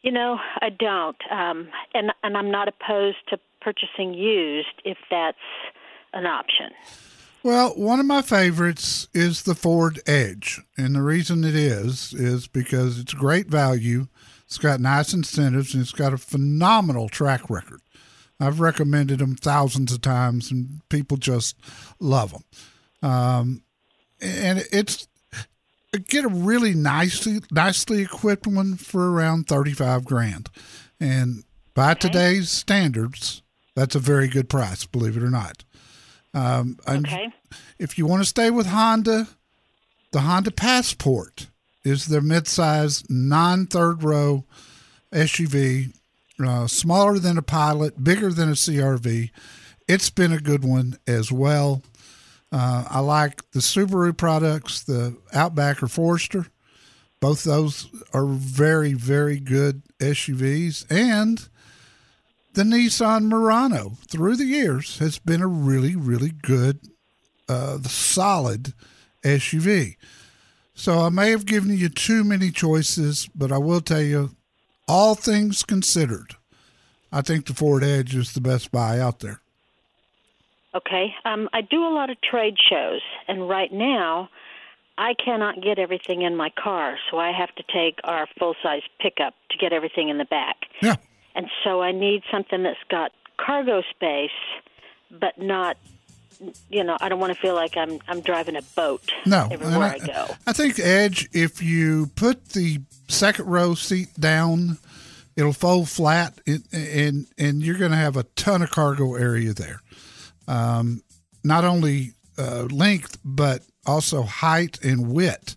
You 0.02 0.12
know, 0.12 0.38
I 0.60 0.68
don't, 0.70 1.16
um, 1.30 1.68
and 1.92 2.12
and 2.22 2.36
I'm 2.36 2.50
not 2.50 2.68
opposed 2.68 3.18
to 3.30 3.38
purchasing 3.60 4.14
used 4.14 4.80
if 4.84 4.98
that's 5.10 5.36
an 6.12 6.26
option. 6.26 6.70
Well, 7.42 7.70
one 7.76 8.00
of 8.00 8.06
my 8.06 8.22
favorites 8.22 9.06
is 9.14 9.42
the 9.42 9.54
Ford 9.54 10.00
Edge. 10.06 10.60
And 10.76 10.96
the 10.96 11.02
reason 11.02 11.44
it 11.44 11.54
is, 11.54 12.12
is 12.12 12.48
because 12.48 12.98
it's 12.98 13.14
great 13.14 13.46
value. 13.46 14.08
It's 14.46 14.58
got 14.58 14.80
nice 14.80 15.12
incentives 15.12 15.72
and 15.72 15.82
it's 15.82 15.92
got 15.92 16.12
a 16.12 16.18
phenomenal 16.18 17.08
track 17.08 17.48
record. 17.48 17.82
I've 18.40 18.58
recommended 18.58 19.20
them 19.20 19.36
thousands 19.36 19.92
of 19.92 20.00
times 20.00 20.50
and 20.50 20.80
people 20.88 21.18
just 21.18 21.56
love 22.00 22.32
them. 22.32 22.44
Um, 23.08 23.62
and 24.20 24.64
it's, 24.72 25.06
get 26.08 26.24
a 26.24 26.28
really 26.28 26.74
nicely, 26.74 27.40
nicely 27.50 28.02
equipped 28.02 28.46
one 28.46 28.76
for 28.76 29.10
around 29.12 29.46
35 29.48 30.04
grand. 30.04 30.48
And 31.00 31.44
by 31.74 31.94
today's 31.94 32.50
standards, 32.50 33.42
that's 33.74 33.94
a 33.94 33.98
very 34.00 34.28
good 34.28 34.48
price, 34.48 34.84
believe 34.86 35.16
it 35.16 35.22
or 35.22 35.30
not. 35.30 35.64
Um, 36.34 36.78
Okay. 36.86 37.28
If 37.78 37.98
you 37.98 38.06
want 38.06 38.22
to 38.22 38.28
stay 38.28 38.50
with 38.50 38.66
Honda, 38.66 39.28
the 40.12 40.20
Honda 40.20 40.50
Passport 40.50 41.48
is 41.84 42.06
their 42.06 42.20
midsize, 42.20 43.04
non-third 43.08 44.02
row 44.02 44.44
SUV, 45.12 45.92
uh, 46.44 46.66
smaller 46.66 47.18
than 47.18 47.38
a 47.38 47.42
Pilot, 47.42 48.02
bigger 48.02 48.32
than 48.32 48.48
a 48.48 48.52
CRV. 48.52 49.30
It's 49.88 50.10
been 50.10 50.32
a 50.32 50.40
good 50.40 50.64
one 50.64 50.98
as 51.06 51.30
well. 51.30 51.82
Uh, 52.52 52.84
I 52.88 53.00
like 53.00 53.50
the 53.50 53.60
Subaru 53.60 54.16
products, 54.16 54.82
the 54.82 55.16
Outback 55.32 55.82
or 55.82 55.88
Forester. 55.88 56.46
Both 57.20 57.44
those 57.44 57.88
are 58.12 58.26
very, 58.26 58.92
very 58.92 59.40
good 59.40 59.82
SUVs. 59.98 60.86
And 60.90 61.48
the 62.52 62.62
Nissan 62.62 63.24
Murano 63.24 63.98
through 64.08 64.36
the 64.36 64.44
years 64.44 64.98
has 64.98 65.18
been 65.18 65.42
a 65.42 65.46
really, 65.46 65.96
really 65.96 66.30
good, 66.30 66.80
uh, 67.48 67.78
solid 67.82 68.74
SUV. 69.22 69.96
So 70.74 71.00
I 71.00 71.08
may 71.08 71.30
have 71.30 71.46
given 71.46 71.76
you 71.76 71.88
too 71.88 72.22
many 72.22 72.50
choices, 72.50 73.28
but 73.34 73.50
I 73.50 73.58
will 73.58 73.80
tell 73.80 74.02
you, 74.02 74.36
all 74.86 75.14
things 75.14 75.64
considered, 75.64 76.36
I 77.10 77.22
think 77.22 77.46
the 77.46 77.54
Ford 77.54 77.82
Edge 77.82 78.14
is 78.14 78.34
the 78.34 78.40
best 78.40 78.70
buy 78.70 79.00
out 79.00 79.20
there. 79.20 79.40
Okay. 80.76 81.14
Um, 81.24 81.48
I 81.54 81.62
do 81.62 81.84
a 81.86 81.92
lot 81.92 82.10
of 82.10 82.20
trade 82.20 82.56
shows, 82.68 83.00
and 83.26 83.48
right 83.48 83.72
now, 83.72 84.28
I 84.98 85.14
cannot 85.14 85.62
get 85.62 85.78
everything 85.78 86.22
in 86.22 86.36
my 86.36 86.50
car, 86.50 86.98
so 87.10 87.18
I 87.18 87.32
have 87.32 87.54
to 87.54 87.64
take 87.72 87.98
our 88.04 88.28
full 88.38 88.54
size 88.62 88.82
pickup 89.00 89.34
to 89.50 89.58
get 89.58 89.72
everything 89.72 90.10
in 90.10 90.18
the 90.18 90.26
back. 90.26 90.56
Yeah. 90.82 90.96
And 91.34 91.48
so 91.64 91.82
I 91.82 91.92
need 91.92 92.22
something 92.30 92.62
that's 92.62 92.82
got 92.90 93.12
cargo 93.38 93.82
space, 93.90 94.30
but 95.10 95.38
not. 95.38 95.76
You 96.68 96.84
know, 96.84 96.98
I 97.00 97.08
don't 97.08 97.18
want 97.18 97.34
to 97.34 97.40
feel 97.40 97.54
like 97.54 97.78
I'm 97.78 97.98
I'm 98.08 98.20
driving 98.20 98.56
a 98.56 98.62
boat 98.74 99.10
No, 99.24 99.48
everywhere 99.50 99.78
I, 99.78 99.94
I, 99.94 99.98
go. 100.06 100.26
I 100.46 100.52
think 100.52 100.78
Edge, 100.78 101.30
if 101.32 101.62
you 101.62 102.10
put 102.14 102.50
the 102.50 102.80
second 103.08 103.46
row 103.46 103.74
seat 103.74 104.08
down, 104.20 104.76
it'll 105.34 105.54
fold 105.54 105.88
flat, 105.88 106.38
and 106.46 106.62
and, 106.72 107.26
and 107.38 107.62
you're 107.62 107.78
going 107.78 107.92
to 107.92 107.96
have 107.96 108.18
a 108.18 108.24
ton 108.34 108.60
of 108.60 108.70
cargo 108.70 109.14
area 109.14 109.54
there. 109.54 109.80
Um, 110.48 111.02
not 111.44 111.64
only 111.64 112.12
uh, 112.38 112.64
length, 112.70 113.18
but 113.24 113.62
also 113.86 114.22
height 114.22 114.78
and 114.82 115.12
width. 115.12 115.56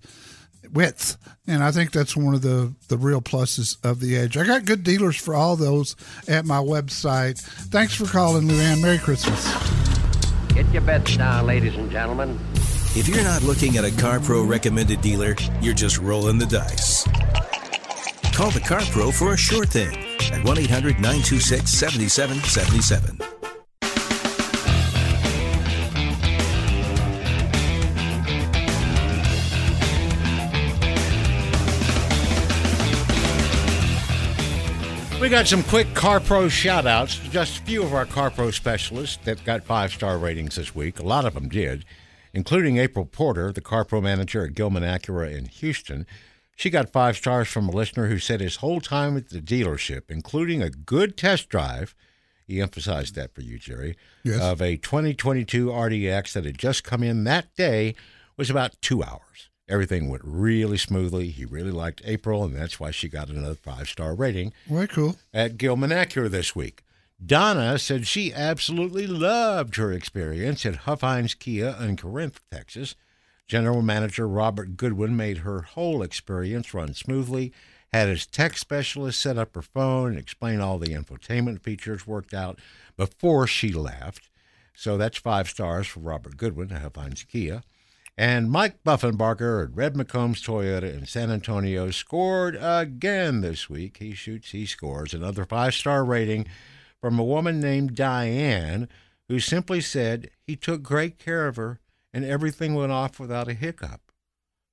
Width, 0.72 1.18
and 1.48 1.64
I 1.64 1.72
think 1.72 1.92
that's 1.92 2.16
one 2.16 2.36
of 2.36 2.44
the 2.44 2.76
the 2.90 2.98
real 2.98 3.22
pluses 3.22 3.76
of 3.84 4.00
the 4.00 4.16
Edge. 4.16 4.38
I 4.38 4.46
got 4.46 4.66
good 4.66 4.84
dealers 4.84 5.18
for 5.18 5.34
all 5.34 5.56
those 5.56 5.96
at 6.28 6.46
my 6.46 6.60
website. 6.60 7.40
Thanks 7.72 7.96
for 7.96 8.06
calling, 8.06 8.48
Luann. 8.48 8.80
Merry 8.80 9.00
Christmas. 9.00 9.44
Get 10.54 10.72
your 10.72 10.84
bets 10.84 11.18
down, 11.18 11.48
ladies 11.48 11.76
and 11.76 11.90
gentlemen. 11.90 12.40
If 12.96 13.08
you're 13.08 13.24
not 13.24 13.42
looking 13.42 13.78
at 13.78 13.84
a 13.84 13.90
CarPro 13.90 14.48
recommended 14.48 15.02
dealer, 15.02 15.36
you're 15.60 15.74
just 15.74 15.98
rolling 15.98 16.38
the 16.38 16.46
dice. 16.46 17.04
Call 18.34 18.52
the 18.52 18.60
CarPro 18.60 19.12
for 19.14 19.34
a 19.34 19.38
sure 19.38 19.66
thing 19.66 19.98
at 20.32 20.44
1 20.44 20.58
800 20.60 20.96
926 20.96 21.72
7777. 21.72 23.39
We 35.20 35.28
got 35.28 35.48
some 35.48 35.64
quick 35.64 35.88
CarPro 35.88 36.50
shout 36.50 36.88
outs. 36.88 37.18
Just 37.30 37.60
a 37.60 37.62
few 37.64 37.84
of 37.84 37.94
our 37.94 38.06
CarPro 38.06 38.54
specialists 38.54 39.18
that 39.26 39.44
got 39.44 39.64
five 39.64 39.92
star 39.92 40.18
ratings 40.18 40.56
this 40.56 40.74
week. 40.74 40.98
A 40.98 41.04
lot 41.04 41.26
of 41.26 41.34
them 41.34 41.50
did, 41.50 41.84
including 42.34 42.78
April 42.78 43.06
Porter, 43.06 43.52
the 43.52 43.60
CarPro 43.62 44.02
manager 44.02 44.46
at 44.46 44.54
Gilman 44.54 44.84
Acura 44.84 45.36
in 45.38 45.46
Houston. 45.46 46.06
She 46.56 46.70
got 46.70 46.92
five 46.94 47.18
stars 47.18 47.50
from 47.50 47.68
a 47.68 47.72
listener 47.74 48.08
who 48.08 48.18
said 48.18 48.40
his 48.40 48.58
whole 48.58 48.80
time 48.80 49.18
at 49.18 49.30
the 49.30 49.42
dealership, 49.42 50.04
including 50.10 50.62
a 50.62 50.70
good 50.70 51.18
test 51.18 51.50
drive, 51.50 51.96
he 52.48 52.62
emphasized 52.62 53.14
that 53.16 53.34
for 53.36 53.42
you, 53.42 53.60
Jerry, 53.60 53.96
Yes. 54.24 54.42
of 54.42 54.62
a 54.62 54.78
2022 54.78 55.68
RDX 55.68 56.34
that 56.34 56.46
had 56.46 56.58
just 56.58 56.84
come 56.84 57.04
in 57.04 57.26
that 57.26 57.54
day, 57.56 57.94
was 58.38 58.50
about 58.50 58.82
two 58.82 59.04
hours. 59.04 59.50
Everything 59.70 60.10
went 60.10 60.24
really 60.26 60.78
smoothly. 60.78 61.30
He 61.30 61.46
really 61.46 61.72
liked 61.72 62.02
April, 62.04 62.44
and 62.44 62.56
that's 62.56 62.80
why 62.80 62.92
she 62.92 63.08
got 63.08 63.30
another 63.30 63.56
five 63.56 63.88
star 63.88 64.16
rating 64.16 64.52
Way 64.68 64.88
cool. 64.88 65.18
at 65.34 65.58
Gilman 65.58 65.92
Acura 65.92 66.30
this 66.30 66.56
week. 66.56 66.84
Donna 67.24 67.78
said 67.78 68.08
she 68.08 68.34
absolutely 68.34 69.06
loved 69.06 69.76
her 69.76 69.92
experience 69.92 70.66
at 70.66 70.78
Huffines 70.86 71.36
Kia 71.38 71.76
in 71.80 71.98
Corinth, 71.98 72.40
Texas. 72.52 72.96
General 73.48 73.82
Manager 73.82 74.28
Robert 74.28 74.78
Goodwin 74.78 75.18
made 75.18 75.40
her 75.40 75.62
whole 75.62 76.02
experience 76.02 76.74
run 76.74 76.94
smoothly, 76.94 77.52
had 77.92 78.08
his 78.08 78.26
tech 78.26 78.58
specialist 78.58 79.20
set 79.20 79.38
up 79.38 79.54
her 79.56 79.62
phone 79.62 80.12
and 80.12 80.20
explain 80.20 80.62
all 80.62 80.78
the 80.78 80.94
infotainment 80.94 81.62
features 81.62 82.08
worked 82.08 82.34
out 82.34 82.60
before 82.96 83.48
she 83.48 83.72
left. 83.72 84.30
So 84.74 84.98
that's 84.98 85.18
five 85.18 85.50
stars 85.50 85.88
for 85.88 86.00
Robert 86.00 86.38
Goodwin 86.38 86.72
at 86.72 86.82
Huffines 86.82 87.24
Kia. 87.28 87.64
And 88.20 88.52
Mike 88.52 88.84
Buffenbarger 88.84 89.64
at 89.64 89.74
Red 89.74 89.94
McCombs 89.94 90.44
Toyota 90.44 90.94
in 90.94 91.06
San 91.06 91.32
Antonio 91.32 91.90
scored 91.90 92.58
again 92.60 93.40
this 93.40 93.70
week. 93.70 94.00
He 94.00 94.14
shoots, 94.14 94.52
he 94.52 94.66
scores. 94.66 95.14
Another 95.14 95.46
five 95.46 95.74
star 95.74 96.04
rating 96.04 96.46
from 97.00 97.18
a 97.18 97.24
woman 97.24 97.62
named 97.62 97.96
Diane, 97.96 98.90
who 99.30 99.40
simply 99.40 99.80
said 99.80 100.32
he 100.46 100.58
took 100.58 100.84
great 100.84 101.18
care 101.18 101.48
of 101.48 101.56
her 101.56 101.80
and 102.14 102.26
everything 102.26 102.76
went 102.76 102.92
off 102.92 103.22
without 103.22 103.48
a 103.48 103.54
hiccup. 103.54 104.12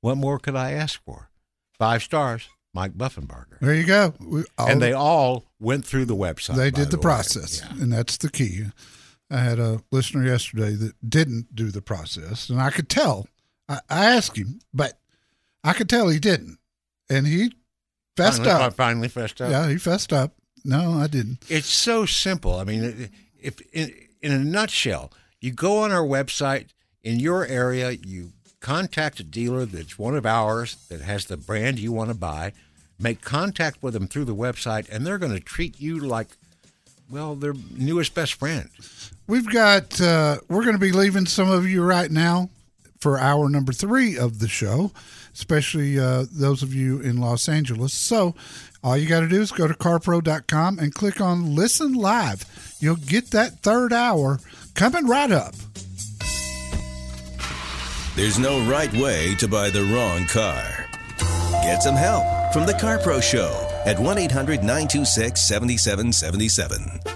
What 0.00 0.16
more 0.16 0.40
could 0.40 0.56
I 0.56 0.72
ask 0.72 1.00
for? 1.04 1.30
Five 1.78 2.02
stars, 2.02 2.48
Mike 2.74 2.94
Buffenbarger. 2.94 3.60
There 3.60 3.74
you 3.74 3.86
go. 3.86 4.12
All 4.58 4.68
and 4.68 4.82
they 4.82 4.92
all 4.92 5.44
went 5.60 5.84
through 5.84 6.06
the 6.06 6.16
website. 6.16 6.56
They 6.56 6.72
did 6.72 6.90
the, 6.90 6.96
way. 6.96 7.02
process, 7.02 7.62
and 7.80 7.92
that's 7.92 8.16
the 8.16 8.28
key. 8.28 8.64
I 9.30 9.38
had 9.38 9.60
a 9.60 9.84
listener 9.92 10.24
yesterday 10.24 10.72
that 10.72 11.08
didn't 11.08 11.54
do 11.54 11.70
the 11.70 11.80
process, 11.80 12.50
and 12.50 12.60
I 12.60 12.70
could 12.70 12.88
tell. 12.88 13.28
I, 13.68 13.80
I 13.88 14.04
asked 14.06 14.36
him, 14.36 14.60
but 14.72 14.98
I 15.64 15.72
could 15.72 15.88
tell 15.88 16.08
he 16.08 16.18
didn't, 16.18 16.58
and 17.10 17.26
he 17.26 17.52
fessed 18.16 18.44
Finally- 18.44 18.64
up. 18.64 18.74
Finally 18.74 19.08
fessed 19.08 19.40
up. 19.40 19.50
Yeah, 19.50 19.68
he 19.68 19.76
fessed 19.78 20.12
up. 20.12 20.34
No, 20.64 20.92
I 20.94 21.06
didn't. 21.06 21.38
It's 21.48 21.68
so 21.68 22.06
simple. 22.06 22.56
I 22.56 22.64
mean, 22.64 23.10
if 23.40 23.60
in, 23.72 23.92
in 24.20 24.32
a 24.32 24.38
nutshell, 24.38 25.12
you 25.40 25.52
go 25.52 25.78
on 25.78 25.92
our 25.92 26.02
website 26.04 26.68
in 27.04 27.20
your 27.20 27.46
area, 27.46 27.92
you 27.92 28.32
contact 28.58 29.20
a 29.20 29.22
dealer 29.22 29.64
that's 29.64 29.96
one 29.98 30.16
of 30.16 30.26
ours 30.26 30.76
that 30.88 31.00
has 31.02 31.26
the 31.26 31.36
brand 31.36 31.78
you 31.78 31.92
want 31.92 32.10
to 32.10 32.16
buy, 32.16 32.52
make 32.98 33.20
contact 33.20 33.80
with 33.80 33.94
them 33.94 34.08
through 34.08 34.24
the 34.24 34.34
website, 34.34 34.88
and 34.90 35.06
they're 35.06 35.18
going 35.18 35.32
to 35.34 35.38
treat 35.40 35.78
you 35.80 36.00
like, 36.00 36.36
well, 37.08 37.36
their 37.36 37.54
newest 37.76 38.14
best 38.14 38.34
friend. 38.34 38.68
We've 39.28 39.48
got. 39.48 40.00
Uh, 40.00 40.38
we're 40.48 40.62
going 40.64 40.74
to 40.74 40.80
be 40.80 40.90
leaving 40.90 41.26
some 41.26 41.48
of 41.50 41.68
you 41.68 41.84
right 41.84 42.10
now 42.10 42.50
for 43.00 43.18
hour 43.18 43.48
number 43.48 43.72
three 43.72 44.16
of 44.16 44.38
the 44.38 44.48
show, 44.48 44.92
especially 45.34 45.98
uh, 45.98 46.24
those 46.30 46.62
of 46.62 46.74
you 46.74 47.00
in 47.00 47.18
Los 47.18 47.48
Angeles. 47.48 47.92
So 47.92 48.34
all 48.82 48.96
you 48.96 49.08
got 49.08 49.20
to 49.20 49.28
do 49.28 49.40
is 49.40 49.52
go 49.52 49.66
to 49.66 49.74
carpro.com 49.74 50.78
and 50.78 50.94
click 50.94 51.20
on 51.20 51.54
Listen 51.54 51.92
Live. 51.94 52.44
You'll 52.80 52.96
get 52.96 53.30
that 53.30 53.60
third 53.60 53.92
hour 53.92 54.38
coming 54.74 55.06
right 55.06 55.30
up. 55.30 55.54
There's 58.14 58.38
no 58.38 58.66
right 58.68 58.92
way 58.94 59.34
to 59.34 59.46
buy 59.46 59.68
the 59.70 59.84
wrong 59.84 60.24
car. 60.26 60.86
Get 61.62 61.82
some 61.82 61.96
help 61.96 62.52
from 62.52 62.64
the 62.64 62.72
CarPro 62.72 63.22
Show 63.22 63.68
at 63.84 63.98
1 63.98 64.18
800 64.18 64.60
926 64.60 65.40
7777. 65.40 67.15